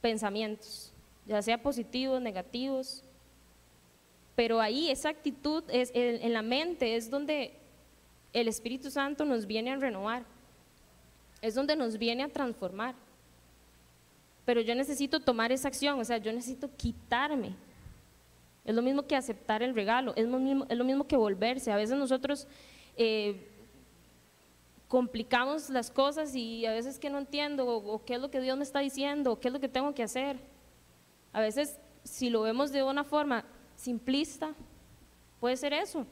[0.00, 0.92] pensamientos,
[1.26, 3.02] ya sea positivos, negativos,
[4.36, 7.58] pero ahí esa actitud en la mente es donde
[8.32, 10.24] el Espíritu Santo nos viene a renovar,
[11.42, 12.94] es donde nos viene a transformar
[14.44, 17.54] pero yo necesito tomar esa acción, o sea, yo necesito quitarme
[18.64, 21.70] es lo mismo que aceptar el regalo, es lo mismo, es lo mismo que volverse.
[21.70, 22.46] A veces nosotros
[22.96, 23.46] eh,
[24.88, 28.56] complicamos las cosas y a veces que no entiendo o, qué es lo que Dios
[28.56, 30.38] me está diciendo o qué es lo que tengo que hacer.
[31.32, 33.44] A veces si lo vemos de una forma
[33.76, 34.54] simplista,
[35.40, 36.06] puede ser eso.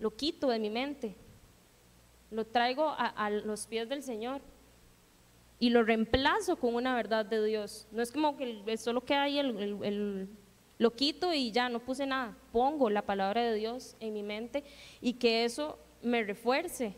[0.00, 1.14] Lo quito de mi mente,
[2.32, 4.40] lo traigo a, los pies del Señor
[5.60, 7.86] y lo reemplazo con una verdad de Dios.
[7.92, 10.28] No es como que solo queda ahí el,
[10.78, 12.34] lo quito y ya no puse nada.
[12.50, 14.64] Pongo la palabra de Dios en mi mente
[15.02, 16.96] y que eso me refuerce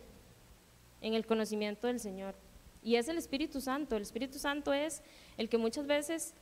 [1.00, 2.36] en el conocimiento del Señor.
[2.84, 3.96] Y es el Espíritu Santo.
[3.96, 5.02] El Espíritu Santo es
[5.36, 6.32] el que muchas veces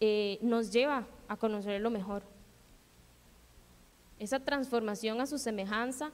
[0.00, 2.22] eh, nos lleva a conocerlo mejor.
[4.18, 6.10] Esa transformación a su semejanza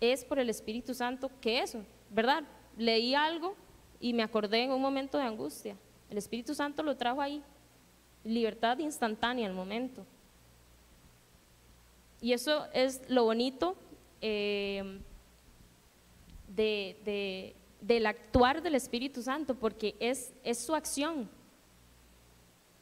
[0.00, 2.42] es por el Espíritu Santo que eso, ¿verdad?
[2.76, 3.54] Leí algo
[4.00, 5.76] y me acordé en un momento de angustia.
[6.08, 7.42] El Espíritu Santo lo trajo ahí.
[8.24, 10.04] Libertad instantánea al momento.
[12.20, 13.76] Y eso es lo bonito
[14.20, 15.00] eh,
[16.48, 21.30] de, del actuar del Espíritu Santo, porque es, es su acción.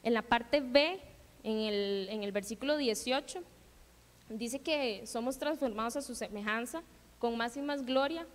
[0.03, 0.99] En la parte B,
[1.43, 3.43] en el, en el versículo 18,
[4.29, 6.83] dice que somos transformados a su semejanza
[7.17, 8.25] con más y más gloria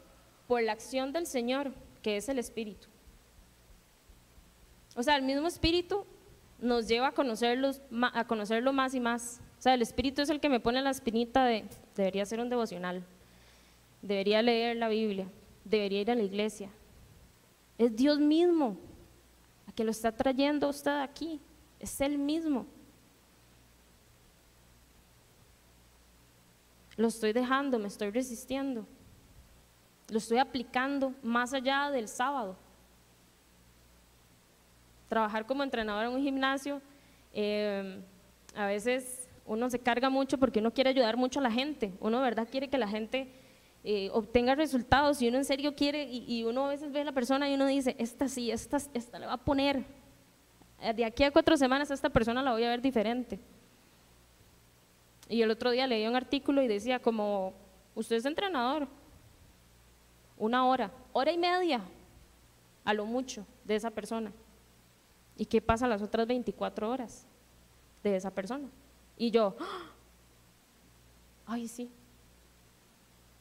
[0.46, 1.72] por la acción del Señor,
[2.04, 2.86] que es el Espíritu.
[4.94, 6.04] O sea, el mismo Espíritu
[6.60, 9.40] nos lleva a, a conocerlo más y más.
[9.58, 11.64] O sea, el Espíritu es el que me pone la espinita de,
[11.96, 13.02] debería ser un devocional,
[14.02, 15.26] debería leer la Biblia,
[15.64, 16.68] debería ir a la iglesia.
[17.78, 18.76] Es Dios mismo
[19.66, 21.40] a que lo está trayendo usted aquí,
[21.80, 22.66] es Él mismo.
[26.98, 28.86] Lo estoy dejando, me estoy resistiendo.
[30.08, 32.56] Lo estoy aplicando más allá del sábado.
[35.08, 36.82] Trabajar como entrenador en un gimnasio,
[37.32, 38.02] eh,
[38.54, 41.92] a veces uno se carga mucho porque uno quiere ayudar mucho a la gente.
[42.00, 43.32] Uno verdad quiere que la gente
[43.82, 47.12] eh, obtenga resultados y uno en serio quiere, y, uno a veces ve a la
[47.12, 49.84] persona y uno dice, esta sí, esta, esta le va a poner.
[50.94, 53.40] De aquí a cuatro semanas a esta persona la voy a ver diferente.
[55.28, 57.54] Y el otro día leí un artículo y decía como,
[57.94, 58.88] usted es entrenador,
[60.36, 61.80] una hora, hora y media,
[62.84, 64.32] a lo mucho, de esa persona.
[65.36, 67.26] ¿Y qué pasa las otras 24 horas
[68.02, 68.68] de esa persona?
[69.16, 69.56] Y yo,
[71.46, 71.90] ay, sí.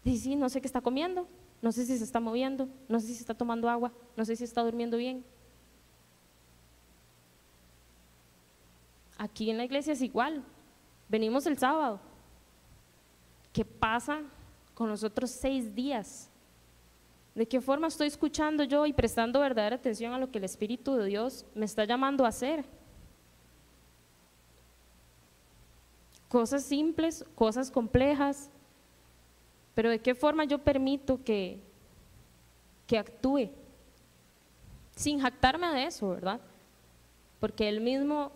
[0.04, 1.28] Y sí, no sé qué está comiendo,
[1.62, 4.44] no sé si se está moviendo, no sé si está tomando agua, no sé si
[4.44, 5.24] está durmiendo bien.
[9.18, 10.44] Aquí en la iglesia es igual.
[11.08, 12.02] Venimos el sábado.
[13.54, 14.22] ¿Qué pasa
[14.74, 16.30] con los otros seis días?
[17.36, 20.95] ¿De qué forma estoy escuchando yo y prestando verdadera atención a lo que el Espíritu
[20.95, 22.63] de Dios me está llamando a hacer?
[26.29, 28.49] Cosas simples, cosas complejas,
[29.73, 31.59] pero ¿de qué forma yo permito que,
[32.86, 33.49] que actúe?
[34.95, 36.39] Sin jactarme de eso, ¿verdad?
[37.39, 38.31] Porque Él mismo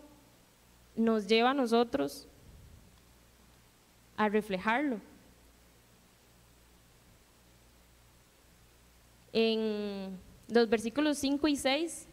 [0.96, 2.26] nos lleva a nosotros
[4.16, 5.00] a reflejarlo.
[9.40, 10.18] En
[10.48, 12.08] los versículos 5 y 6,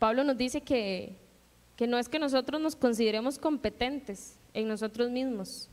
[0.00, 1.14] Pablo nos dice que,
[1.76, 5.68] que no es que nosotros nos consideremos competentes en nosotros mismos.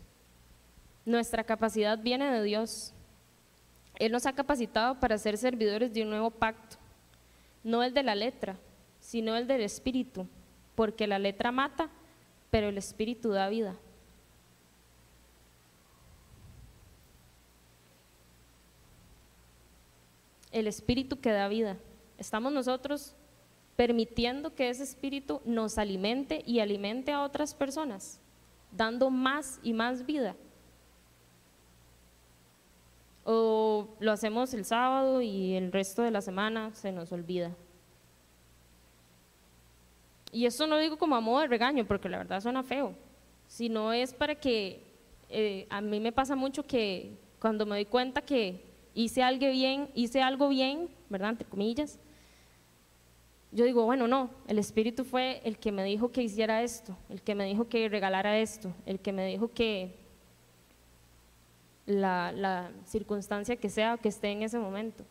[1.07, 2.93] Nuestra capacidad viene de Dios.
[3.97, 6.75] Él nos ha capacitado para ser servidores de un nuevo pacto,
[7.63, 8.57] no el de la letra,
[8.99, 10.27] sino el del espíritu,
[10.75, 11.89] porque la letra mata,
[12.51, 13.75] pero el espíritu da vida.
[20.51, 21.77] El espíritu que da vida.
[22.17, 23.15] Estamos nosotros
[23.75, 28.19] permitiendo que ese espíritu nos alimente y alimente a otras personas,
[28.71, 30.35] dando más y más vida.
[33.23, 37.55] O lo hacemos el sábado y el resto de la semana se nos olvida.
[40.31, 42.93] Y esto no digo como a modo de regaño, porque la verdad suena feo,
[43.47, 44.83] sino es para que
[45.29, 48.68] eh, a mí me pasa mucho que cuando me doy cuenta que
[49.03, 51.31] hice algo bien, hice algo bien, ¿verdad?
[51.31, 51.99] Entre comillas.
[53.51, 57.21] Yo digo, bueno, no, el Espíritu fue el que me dijo que hiciera esto, el
[57.21, 59.95] que me dijo que regalara esto, el que me dijo que
[61.85, 65.03] la, la circunstancia que sea que esté en ese momento.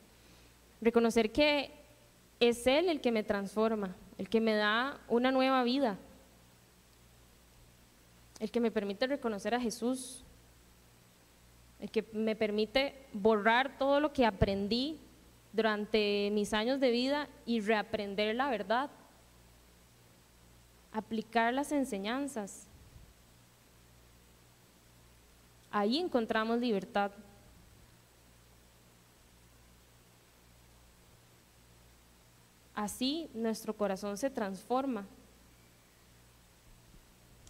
[0.80, 1.72] Reconocer que
[2.39, 5.99] es Él el que me transforma, el que me da una nueva vida,
[8.39, 10.24] el que me permite reconocer a Jesús,
[11.87, 14.99] que me permite borrar todo lo que aprendí
[15.53, 18.91] durante mis años de vida y reaprender la verdad.
[20.91, 22.66] aplicar las enseñanzas.
[25.70, 27.12] Ahí encontramos libertad.
[32.74, 35.07] Así nuestro corazón se transforma.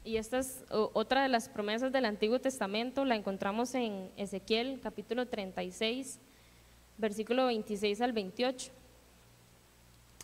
[0.08, 5.26] Y esta es otra de las promesas del Antiguo Testamento, la encontramos en Ezequiel capítulo
[5.26, 6.18] 36,
[6.96, 8.72] versículo 26 al 28.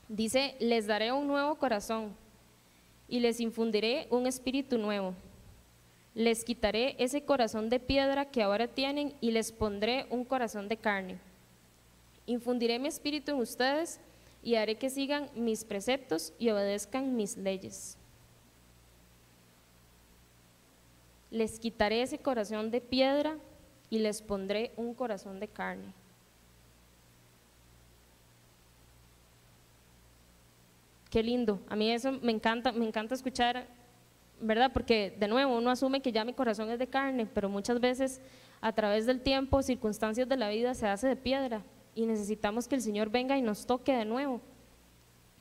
[0.08, 2.16] Dice, les daré un nuevo corazón
[3.08, 5.12] y les infundiré un espíritu nuevo.
[6.14, 10.78] Les quitaré ese corazón de piedra que ahora tienen y les pondré un corazón de
[10.78, 11.18] carne.
[12.24, 14.00] Infundiré mi espíritu en ustedes
[14.42, 17.98] y haré que sigan mis preceptos y obedezcan mis leyes.
[21.34, 23.36] Les quitaré ese corazón de piedra
[23.90, 25.92] y les pondré un corazón de carne.
[31.10, 31.58] Qué lindo.
[31.68, 33.66] A mí eso me encanta, me encanta escuchar,
[34.40, 34.70] ¿verdad?
[34.72, 38.20] Porque de nuevo uno asume que ya mi corazón es de carne, pero muchas veces
[38.60, 41.62] a través del tiempo, circunstancias de la vida se hace de piedra
[41.96, 44.40] y necesitamos que el Señor venga y nos toque de nuevo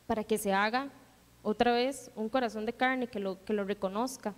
[0.08, 0.90] para que se haga
[1.44, 4.34] otra vez un corazón de carne que lo, que lo reconozca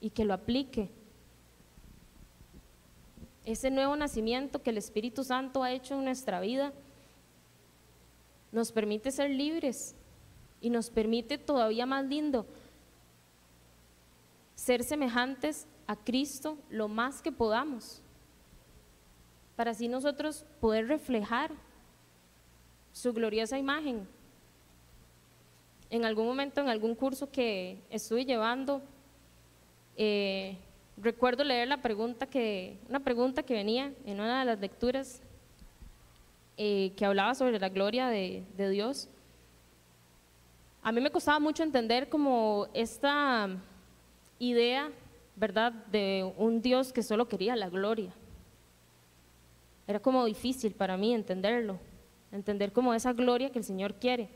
[0.00, 0.90] y que lo aplique.
[3.44, 6.72] Ese nuevo nacimiento que el Espíritu Santo ha hecho en nuestra vida
[8.52, 9.94] nos permite ser libres
[10.60, 12.46] y nos permite todavía más lindo
[14.54, 18.02] ser semejantes a Cristo lo más que podamos,
[19.56, 21.52] para así nosotros poder reflejar
[22.92, 24.06] su gloriosa imagen.
[25.90, 28.82] En algún momento, en algún curso que estuve llevando,
[30.00, 30.56] eh,
[30.96, 35.20] recuerdo leer la pregunta que, una pregunta que venía en una de las lecturas
[36.56, 39.08] eh, que hablaba sobre la gloria de, Dios,
[40.84, 43.48] a mí me costaba mucho entender como esta
[44.38, 44.88] idea,
[45.34, 48.12] ¿verdad?, de un Dios que solo quería la gloria.
[49.88, 51.80] Era como difícil para mí entenderlo,
[52.30, 54.28] entender como esa gloria que el Señor quiere.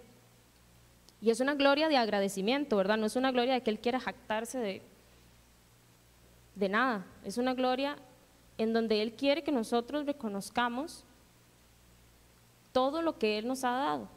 [1.21, 2.97] Y es una gloria de agradecimiento, ¿verdad?
[2.97, 4.83] No es una gloria de que Él quiera jactarse de,
[6.55, 7.07] de nada.
[7.24, 7.96] Es una gloria
[8.59, 11.05] en donde Él quiere que nosotros reconozcamos
[12.72, 14.09] todo lo que Él nos ha dado.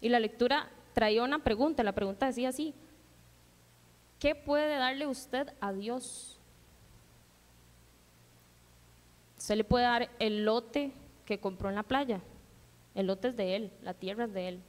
[0.00, 2.74] Y la lectura traía una pregunta, la pregunta decía así,
[4.18, 6.38] ¿qué puede darle usted a Dios?
[9.38, 10.92] Usted le puede dar el lote
[11.24, 12.20] que compró en la playa,
[12.94, 14.62] el lote es de Él, la tierra es de Él.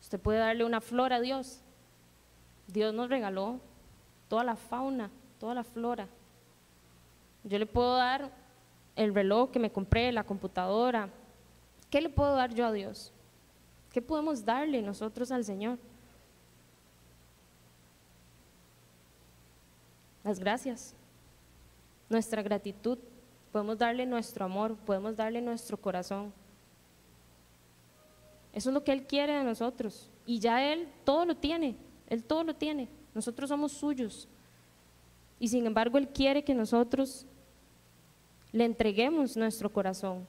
[0.00, 1.60] Usted puede darle una flor a Dios.
[2.66, 3.60] Dios nos regaló
[4.28, 5.10] toda la fauna,
[5.42, 6.06] toda la flora.
[7.42, 8.30] Yo le puedo dar
[8.94, 11.08] el reloj que me compré, la computadora,
[11.90, 13.12] ¿Qué le puedo dar yo a Dios?
[13.92, 15.78] ¿Qué podemos darle nosotros al Señor?
[20.24, 20.94] Las gracias,
[22.08, 22.98] nuestra gratitud,
[23.50, 26.32] podemos darle nuestro amor, podemos darle nuestro corazón.
[28.54, 30.08] Eso es lo que Él quiere de nosotros.
[30.24, 31.76] Y ya Él todo lo tiene,
[32.06, 32.88] Él todo lo tiene.
[33.12, 34.28] Nosotros somos suyos.
[35.42, 37.26] Y sin embargo Él quiere que nosotros
[38.52, 40.24] le entreguemos nuestro corazón,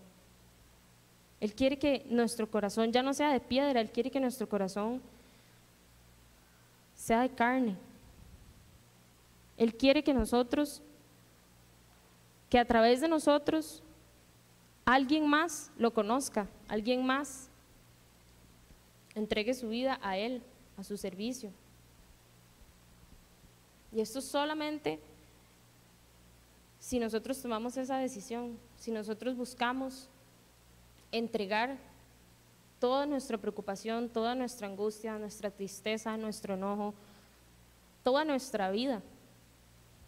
[1.43, 5.01] él quiere que nuestro corazón ya no sea de piedra, Él quiere que nuestro corazón
[6.95, 7.75] sea de carne.
[9.57, 10.81] Él quiere que nosotros,
[12.49, 13.83] que a través de nosotros,
[14.85, 17.49] alguien más lo conozca, alguien más
[19.13, 20.41] entregue su vida a Él,
[20.77, 21.51] a su servicio.
[23.93, 24.99] Y esto solamente
[26.79, 30.09] si nosotros tomamos esa decisión, si nosotros buscamos
[31.11, 31.77] entregar
[32.79, 36.93] toda nuestra preocupación, toda nuestra angustia, nuestra tristeza, nuestro enojo,
[38.03, 39.01] toda nuestra vida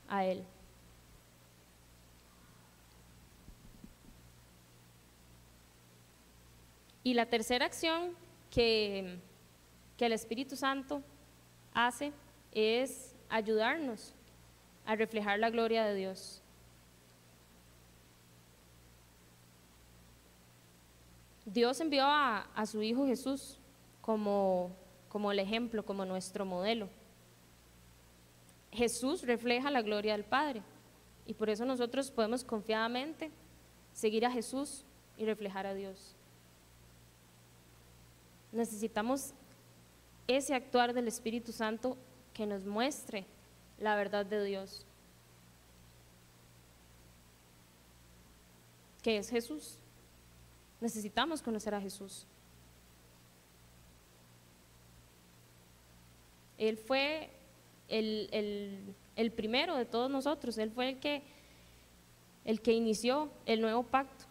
[0.09, 0.43] a Él.
[7.03, 8.15] Y la tercera acción
[8.49, 9.19] que,
[9.95, 11.03] que el Espíritu Santo
[11.71, 12.11] hace
[12.51, 14.13] es ayudarnos
[14.86, 16.41] a reflejar la gloria de Dios.
[21.45, 23.59] Dios envió a, su Hijo Jesús
[24.01, 24.71] como,
[25.09, 26.89] como el ejemplo, como nuestro modelo.
[28.71, 30.61] Jesús refleja la gloria del Padre
[31.26, 33.32] y por eso nosotros podemos confiadamente
[33.93, 34.84] seguir a Jesús
[35.17, 36.15] y reflejar a Dios.
[38.51, 39.34] Necesitamos
[40.28, 41.97] ese actuar del Espíritu Santo
[42.36, 43.25] que nos muestre
[43.79, 44.86] la verdad de Dios,
[49.01, 49.79] que es Jesús.
[50.81, 52.27] Necesitamos conocer a Jesús.
[56.57, 57.29] Él fue
[57.88, 61.23] el, el primero de todos nosotros, Él fue el que,
[62.43, 64.25] el que inició el nuevo pacto.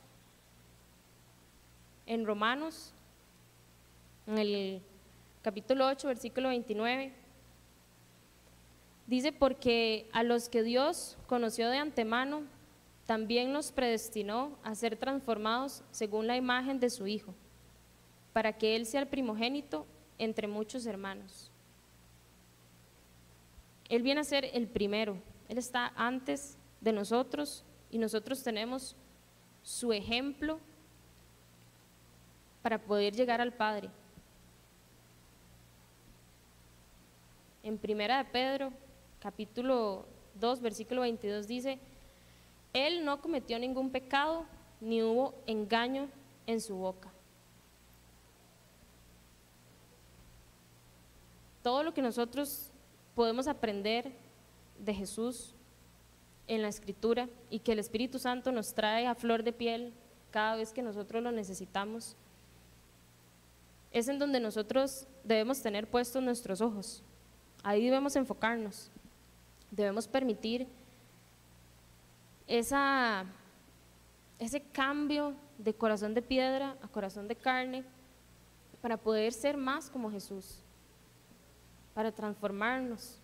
[2.06, 2.92] En Romanos,
[4.26, 4.82] en el
[5.42, 7.23] capítulo 8, versículo 29,
[9.06, 12.42] dice, porque a los que Dios conoció de antemano,
[13.06, 17.34] también los predestinó a ser transformados según la imagen de su Hijo,
[18.32, 19.86] para que Él sea el primogénito
[20.18, 21.50] entre muchos hermanos.
[23.88, 28.96] Él viene a ser el primero, Él está antes de nosotros y nosotros tenemos
[29.62, 30.58] su ejemplo
[32.62, 33.90] para poder llegar al Padre.
[37.62, 38.72] En Primera de Pedro,
[39.24, 40.04] capítulo
[40.38, 41.78] 2, versículo 22 dice,
[42.74, 44.44] Él no cometió ningún pecado,
[44.82, 46.10] ni hubo engaño
[46.46, 47.10] en su boca.
[51.62, 52.70] Todo lo que nosotros
[53.14, 54.12] podemos aprender
[54.78, 55.54] de Jesús
[56.46, 59.94] en la escritura y que el Espíritu Santo nos trae a flor de piel
[60.32, 62.14] cada vez que nosotros lo necesitamos,
[63.90, 67.02] es en donde nosotros debemos tener puestos nuestros ojos.
[67.62, 68.90] Ahí debemos enfocarnos.
[69.74, 70.68] Debemos permitir
[72.46, 73.24] esa,
[74.38, 77.84] ese cambio de corazón de piedra a corazón de carne
[78.80, 80.64] para poder ser más como Jesús
[81.94, 83.18] para transformarnos.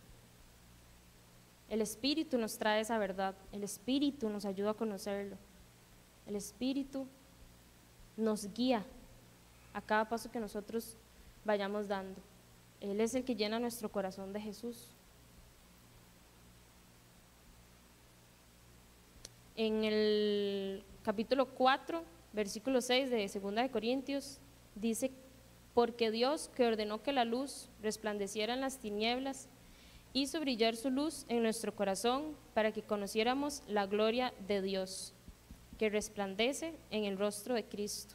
[1.68, 5.36] El Espíritu nos trae esa verdad, el Espíritu nos ayuda a conocerlo,
[6.26, 7.06] el Espíritu
[8.16, 8.84] nos guía
[9.72, 10.96] a cada paso que nosotros
[11.44, 12.20] vayamos dando.
[12.80, 14.88] Él es el que llena nuestro corazón de Jesús.
[19.62, 22.02] En el capítulo 4,
[22.32, 24.38] versículo 6 de 2 de Corintios,
[24.74, 25.10] dice
[25.74, 29.50] porque Dios, que ordenó que la luz resplandeciera en las tinieblas,
[30.14, 35.12] hizo brillar su luz en nuestro corazón para que conociéramos la gloria de Dios,
[35.78, 38.14] que resplandece en el rostro de Cristo.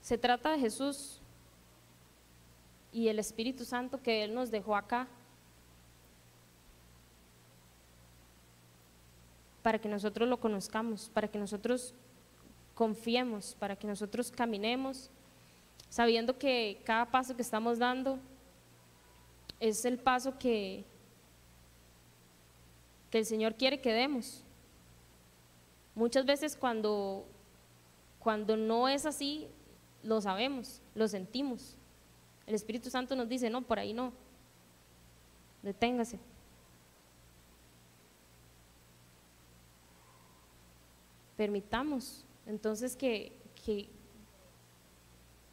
[0.00, 1.19] Se trata de Jesús
[2.92, 5.08] y el Espíritu Santo que Él nos dejó acá
[9.62, 11.94] para que nosotros lo conozcamos, para que nosotros
[12.74, 15.10] confiemos, para que nosotros caminemos,
[15.88, 18.18] sabiendo que cada paso que estamos dando
[19.58, 20.84] es el paso que,
[23.10, 24.42] que el Señor quiere que demos.
[25.94, 27.26] Muchas veces cuando,
[28.18, 29.48] cuando no es así,
[30.02, 31.76] lo sabemos, lo sentimos.
[32.50, 34.12] El Espíritu Santo nos dice, no, por ahí no,
[35.62, 36.18] deténgase.
[41.40, 43.32] permitamos entonces que,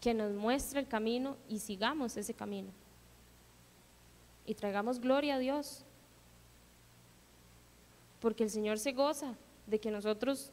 [0.01, 2.71] que, nos muestre el camino y sigamos ese camino.
[4.45, 5.85] Y traigamos gloria a Dios.
[8.19, 9.35] Porque el Señor se goza
[9.65, 10.51] de que nosotros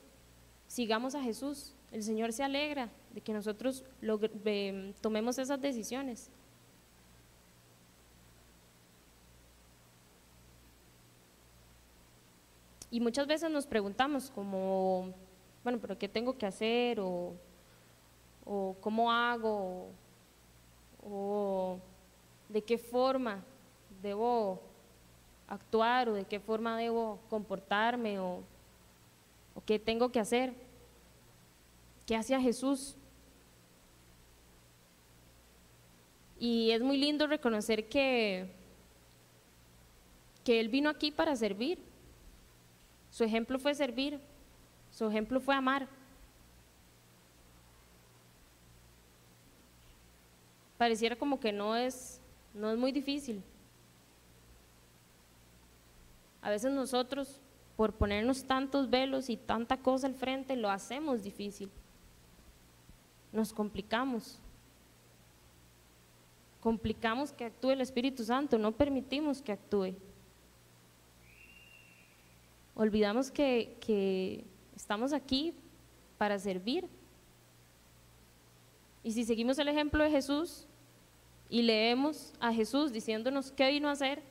[0.69, 1.75] sigamos a Jesús.
[1.95, 3.85] El Señor se alegra de que nosotros
[5.01, 6.29] tomemos esas decisiones.
[12.91, 15.15] Y muchas veces nos preguntamos como,
[15.63, 16.99] bueno, pero ¿qué tengo que hacer?
[16.99, 17.37] O,
[18.81, 19.87] cómo hago?
[21.09, 21.79] O,
[22.49, 23.41] de qué forma
[24.03, 24.61] debo
[25.47, 28.43] actuar o de qué forma debo comportarme o,
[29.55, 30.64] o qué tengo que hacer.
[32.07, 32.97] ¿Qué hacía Jesús?
[36.39, 38.51] Y es muy lindo reconocer que,
[40.45, 41.79] que Él vino aquí para servir
[43.15, 44.19] su ejemplo fue servir,
[44.91, 45.87] su ejemplo fue amar.
[50.77, 52.21] Pareciera como que no es,
[52.55, 53.41] no es muy difícil.
[56.43, 57.41] A veces nosotros,
[57.77, 61.71] por ponernos tantos velos y tanta cosa al frente, lo hacemos difícil.
[63.35, 64.39] Nos complicamos.
[66.61, 69.97] Complicamos que actúe el Espíritu Santo, no permitimos que actúe.
[72.77, 74.45] Olvidamos que,
[74.77, 75.53] estamos aquí
[76.17, 76.89] para servir.
[79.03, 80.69] Y si seguimos el ejemplo de Jesús
[81.51, 84.23] y leemos a Jesús diciéndonos qué vino a hacer,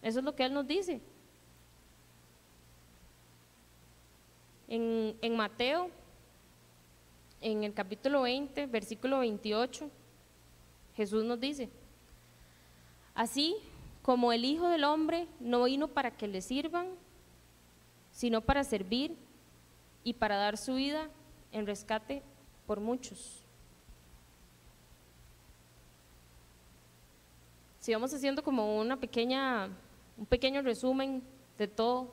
[0.00, 1.00] eso es lo que Él nos dice.
[4.68, 5.90] En, en, Mateo,
[7.40, 9.90] en el capítulo 20, versículo 28,
[10.96, 11.68] Jesús nos dice,
[13.14, 13.56] así
[14.02, 16.88] como el Hijo del Hombre no vino para que le sirvan,
[18.10, 19.16] sino para servir
[20.02, 21.08] y para dar su vida
[21.52, 22.22] en rescate
[22.66, 23.44] por muchos.
[27.80, 29.68] Si vamos haciendo como una pequeña,
[30.16, 31.22] un pequeño resumen
[31.56, 32.12] de todo,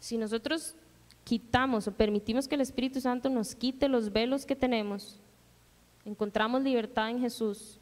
[0.00, 0.74] si nosotros
[1.24, 5.20] quitamos o permitimos que el Espíritu Santo nos quite los velos que tenemos,
[6.04, 7.78] encontramos libertad en Jesús,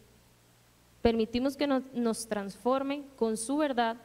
[1.03, 3.97] permitimos que nos, nos transforme con su verdad,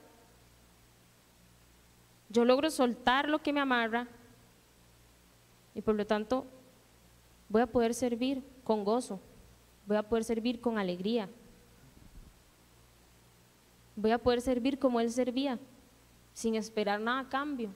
[2.29, 4.07] yo logro soltar lo que me amarra
[5.73, 6.45] y por lo tanto
[7.49, 9.19] voy a poder servir con gozo,
[9.85, 11.29] voy a poder servir con alegría,
[13.95, 15.59] voy a poder servir como Él servía,
[16.33, 17.69] sin esperar nada a cambio.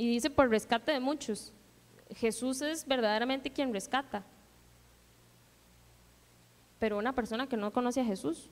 [0.00, 1.52] Y dice por rescate de muchos.
[2.16, 4.24] Jesús es verdaderamente quien rescata.
[6.78, 8.48] Pero una persona que no conoce a Jesús.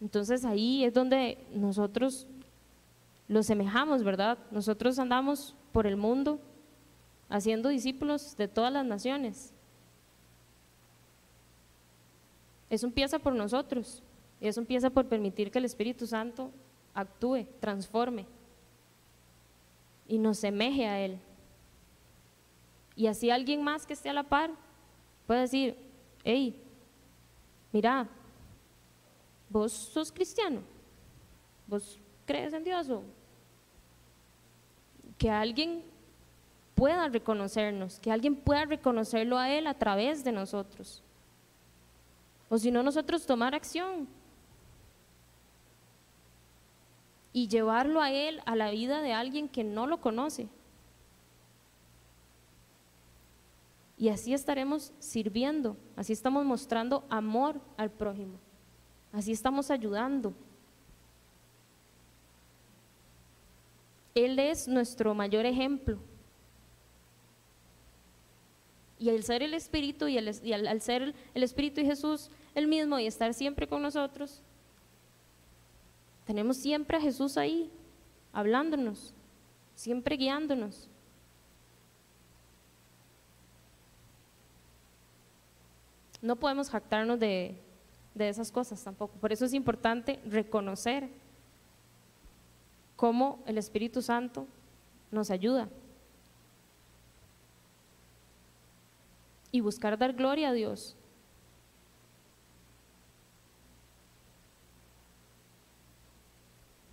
[0.00, 2.26] Entonces ahí es donde nosotros
[3.28, 4.38] lo semejamos, ¿verdad?
[4.50, 6.40] Nosotros andamos por el mundo
[7.28, 9.52] haciendo discípulos de todas las naciones.
[12.70, 14.02] Eso empieza por nosotros
[14.40, 16.50] y eso empieza por permitir que el Espíritu Santo
[16.94, 18.26] actúe, transforme
[20.06, 21.18] y nos semeje a Él.
[22.96, 24.50] Y así alguien más que esté a la par
[25.26, 25.76] puede decir,
[26.24, 26.60] hey,
[27.72, 28.08] mira,
[29.48, 30.60] vos sos cristiano,
[31.66, 32.88] vos crees en Dios
[35.16, 35.84] que alguien
[36.74, 41.02] pueda reconocernos, que alguien pueda reconocerlo a Él a través de nosotros.
[42.48, 44.08] O si no, nosotros tomar acción
[47.32, 50.48] y llevarlo a Él a la vida de alguien que no lo conoce.
[53.96, 58.38] Y así estaremos sirviendo, así estamos mostrando amor al prójimo,
[59.12, 60.32] así estamos ayudando.
[64.14, 65.98] Él es nuestro mayor ejemplo.
[68.98, 73.06] Y al ser el Espíritu y, al, ser el Espíritu y Jesús el mismo y
[73.06, 74.42] estar siempre con nosotros,
[76.30, 77.68] tenemos siempre a Jesús ahí,
[78.32, 79.12] hablándonos,
[79.74, 80.88] siempre guiándonos.
[86.22, 87.60] No podemos jactarnos de,
[88.14, 89.16] de esas cosas tampoco.
[89.16, 91.08] Por eso es importante reconocer
[92.94, 94.46] cómo el Espíritu Santo
[95.10, 95.68] nos ayuda.
[99.50, 100.94] Y buscar dar gloria a Dios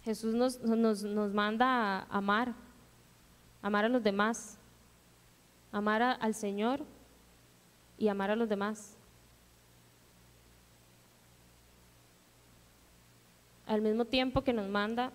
[0.08, 2.56] Jesús nos, nos, manda a amar,
[3.62, 4.58] amar a los demás,
[5.70, 6.80] amar al Señor
[7.98, 8.96] y amar a los demás.
[13.66, 15.12] Al mismo tiempo que nos manda,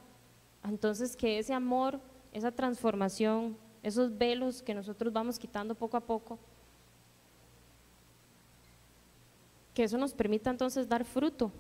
[0.62, 1.99] entonces que ese amor,
[2.30, 6.38] esa transformación, esos velos que nosotros vamos quitando poco a poco,
[9.72, 11.51] que eso nos permita entonces dar fruto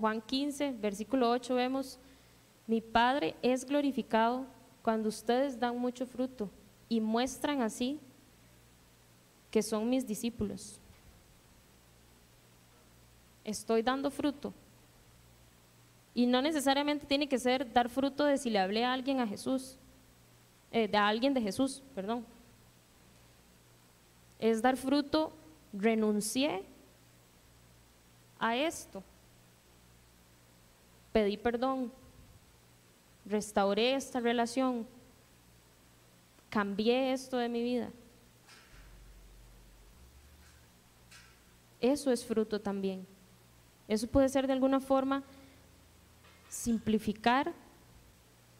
[0.00, 1.98] Juan 15, versículo 8 vemos,
[2.66, 4.46] mi Padre es glorificado
[4.82, 6.48] cuando ustedes dan mucho fruto
[6.88, 8.00] y muestran así
[9.50, 10.80] que son mis discípulos.
[13.44, 14.54] Estoy dando fruto.
[16.14, 19.26] Y no necesariamente tiene que ser dar fruto de si le hablé a alguien a
[19.26, 19.76] Jesús,
[20.72, 22.24] eh, de alguien de Jesús, perdón.
[24.38, 25.32] Es dar fruto,
[25.72, 26.64] renuncié
[28.38, 29.02] a esto
[31.12, 31.92] pedí perdón,
[33.26, 34.86] restauré esta relación,
[36.48, 37.90] cambié esto de mi vida.
[41.80, 43.06] Eso es fruto también.
[43.88, 45.22] Eso puede ser de alguna forma
[46.48, 47.52] simplificar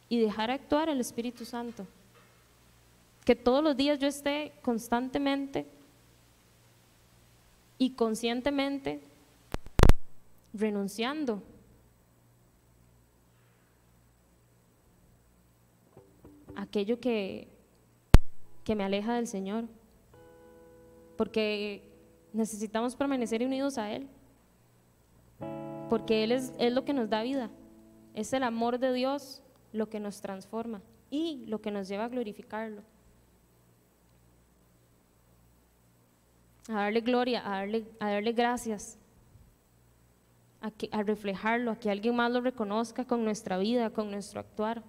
[0.09, 1.87] y dejar actuar al Espíritu Santo.
[3.25, 5.67] Que todos los días yo esté constantemente
[7.79, 9.01] y conscientemente
[10.53, 11.43] renunciando
[16.57, 17.49] aquello que,
[18.65, 19.65] que me aleja del Señor.
[21.17, 21.83] Porque
[22.33, 24.09] necesitamos permanecer unidos a Él.
[25.89, 27.51] Porque Él es, es lo que nos da vida.
[28.15, 29.43] Es el amor de Dios
[29.73, 32.83] lo que nos transforma y lo que nos lleva a glorificarlo.
[36.69, 38.99] A darle gloria, a darle, a darle gracias,
[40.61, 44.41] a, que, a reflejarlo, a que alguien más lo reconozca con nuestra vida, con nuestro
[44.41, 44.85] actuar.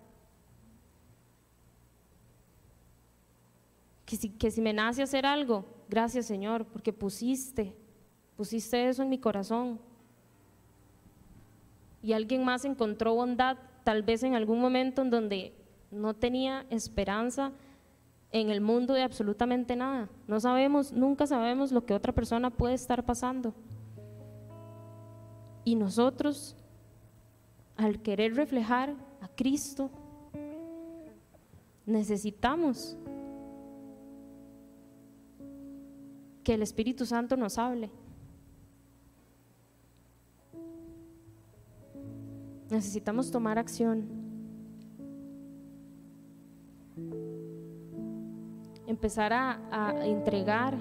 [4.18, 7.76] Que si, me nace hacer algo, gracias Señor, porque pusiste,
[8.36, 9.80] pusiste eso en mi corazón.
[12.04, 15.54] Y alguien más encontró bondad, tal vez en algún momento en donde
[15.92, 17.52] no tenía esperanza
[18.32, 20.10] en el mundo de absolutamente nada.
[20.28, 23.54] No sabemos, nunca sabemos lo que otra persona puede estar pasando.
[25.64, 26.56] Y nosotros,
[27.78, 29.92] al querer reflejar a Cristo,
[31.86, 32.98] necesitamos
[36.44, 37.92] que el Espíritu Santo nos hable.
[42.70, 44.08] Necesitamos tomar acción.
[48.88, 50.78] Empezar a, a entregar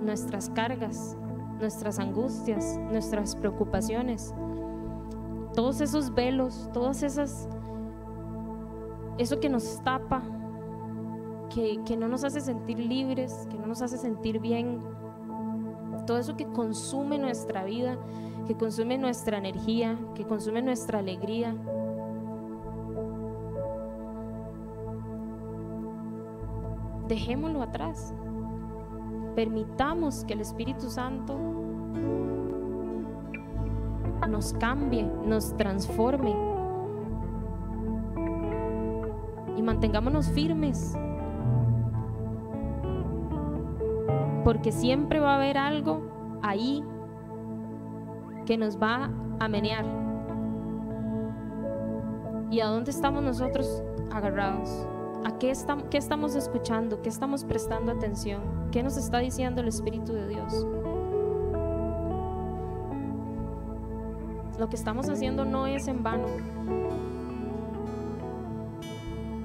[0.00, 1.16] nuestras cargas,
[1.58, 4.34] nuestras angustias, nuestras preocupaciones,
[5.54, 7.48] todos esos velos, todas esas,
[9.18, 10.22] eso que nos tapa,
[11.48, 14.80] que, no nos hace sentir libres, que no nos hace sentir bien,
[16.06, 17.98] todo eso que consume nuestra vida,
[18.46, 21.54] que consume nuestra energía, que consume nuestra alegría.
[27.08, 28.14] Dejémoslo atrás.
[29.34, 31.38] Permitamos que el Espíritu Santo
[34.28, 36.34] nos cambie, nos transforme
[39.56, 40.96] y mantengámonos firmes.
[44.48, 46.00] Porque siempre va a haber algo
[46.40, 46.82] ahí
[48.46, 49.84] que nos va a menear.
[52.50, 54.88] ¿Y a dónde estamos nosotros agarrados?
[55.26, 57.02] ¿A qué, estamos, estamos escuchando?
[57.02, 58.40] ¿Qué estamos prestando atención?
[58.72, 60.66] ¿Qué nos está diciendo el Espíritu de Dios?
[64.58, 66.26] Lo que estamos haciendo no es en vano.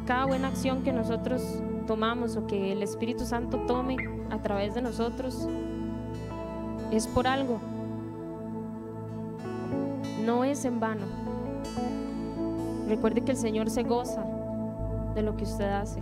[0.08, 4.82] Cada buena acción que nosotros tomamos o que el Espíritu Santo tome a través de
[4.82, 5.48] nosotros
[6.92, 7.60] es por algo
[10.24, 11.06] no es en vano.
[12.88, 14.24] Recuerde que el Señor se goza
[15.16, 16.02] de lo que usted hace.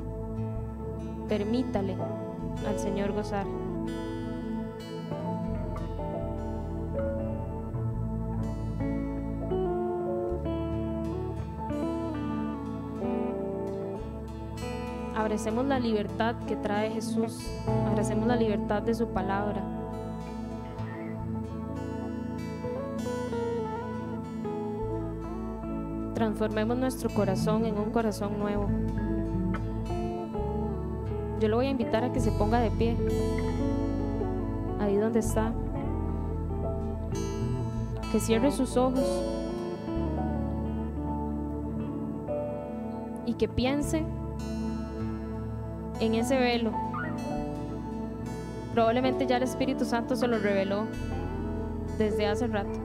[1.27, 1.97] Permítale
[2.67, 3.45] al Señor gozar.
[15.31, 17.39] Abracemos la libertad que trae Jesús.
[17.87, 19.63] Abracemos la libertad de su palabra.
[26.13, 28.67] transformemos nuestro corazón en un corazón nuevo.
[31.39, 32.97] Yo lo voy a invitar a que se ponga de pie,
[34.81, 35.53] ahí donde está,
[38.11, 39.23] que cierre sus ojos
[43.25, 44.03] y que piense
[46.01, 46.71] en ese velo.
[48.73, 50.87] Probablemente ya el Espíritu Santo se lo reveló
[51.97, 52.79] desde hace rato.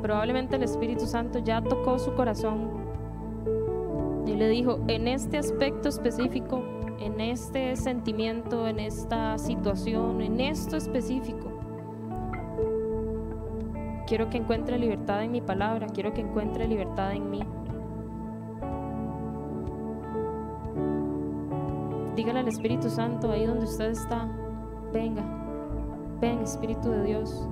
[0.00, 2.70] Probablemente el Espíritu Santo ya tocó su corazón
[4.26, 6.62] y le dijo, en este aspecto específico,
[6.98, 11.50] en este sentimiento, en esta situación, en esto específico,
[14.06, 17.40] quiero que encuentre libertad en mi palabra, quiero que encuentre libertad en mí.
[22.22, 24.28] Dígale al Espíritu Santo ahí donde usted está,
[24.92, 25.24] venga,
[26.20, 27.48] ven Espíritu de Dios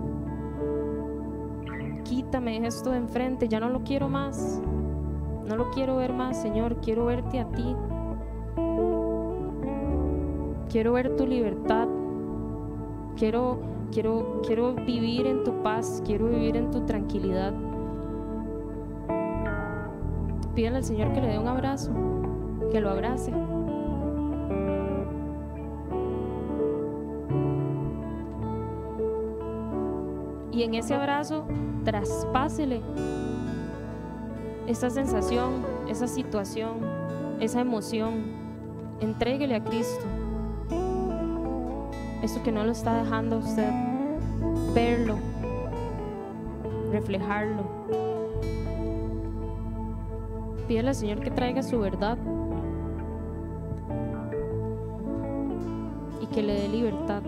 [2.10, 4.60] quítame esto de enfrente, ya no lo quiero más.
[5.48, 7.76] No lo quiero ver más, Señor, quiero verte a ti.
[10.68, 11.88] Quiero ver tu libertad.
[13.16, 13.58] Quiero
[13.92, 17.52] quiero quiero vivir en tu paz, quiero vivir en tu tranquilidad.
[20.54, 21.92] Pídele al Señor que le dé un abrazo,
[22.70, 23.32] que lo abrace.
[30.60, 31.46] Y en ese abrazo
[31.86, 32.82] traspásele
[34.66, 36.80] esa sensación, esa situación,
[37.40, 38.24] esa emoción.
[39.00, 40.04] Entréguele a Cristo.
[42.22, 43.70] Eso que no lo está dejando usted
[44.74, 45.16] verlo,
[46.92, 47.62] reflejarlo.
[50.68, 52.18] Pídele al Señor que traiga su verdad
[56.20, 57.22] y que le dé libertad.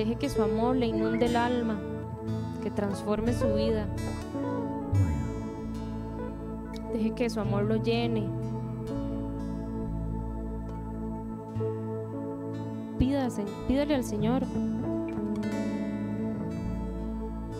[0.00, 1.78] Deje que su amor le inunde el alma,
[2.62, 3.86] que transforme su vida.
[6.94, 8.26] Deje que su amor lo llene.
[13.68, 14.42] pídale al Señor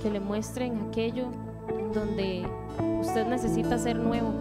[0.03, 1.26] que le muestren aquello
[1.93, 2.47] donde
[3.03, 4.32] usted necesita ser nuevo,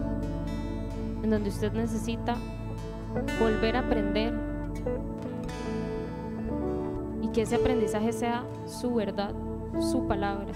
[1.22, 2.38] en donde usted necesita
[3.38, 4.49] volver a aprender
[7.32, 9.32] que ese aprendizaje sea su verdad,
[9.80, 10.52] su palabra.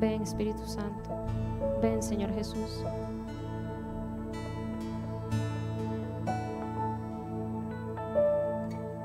[0.00, 1.10] Ven Espíritu Santo,
[1.82, 2.84] ven Señor Jesús.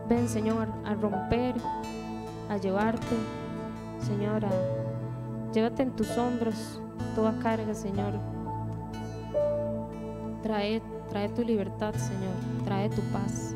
[0.08, 1.56] Ven Señor a romper,
[2.50, 3.16] a llevarte,
[4.00, 4.46] Señor,
[5.54, 6.82] llévate en tus hombros
[7.16, 8.14] toda carga, Señor.
[10.42, 13.56] Trae, trae tu libertad, Señor, trae tu paz.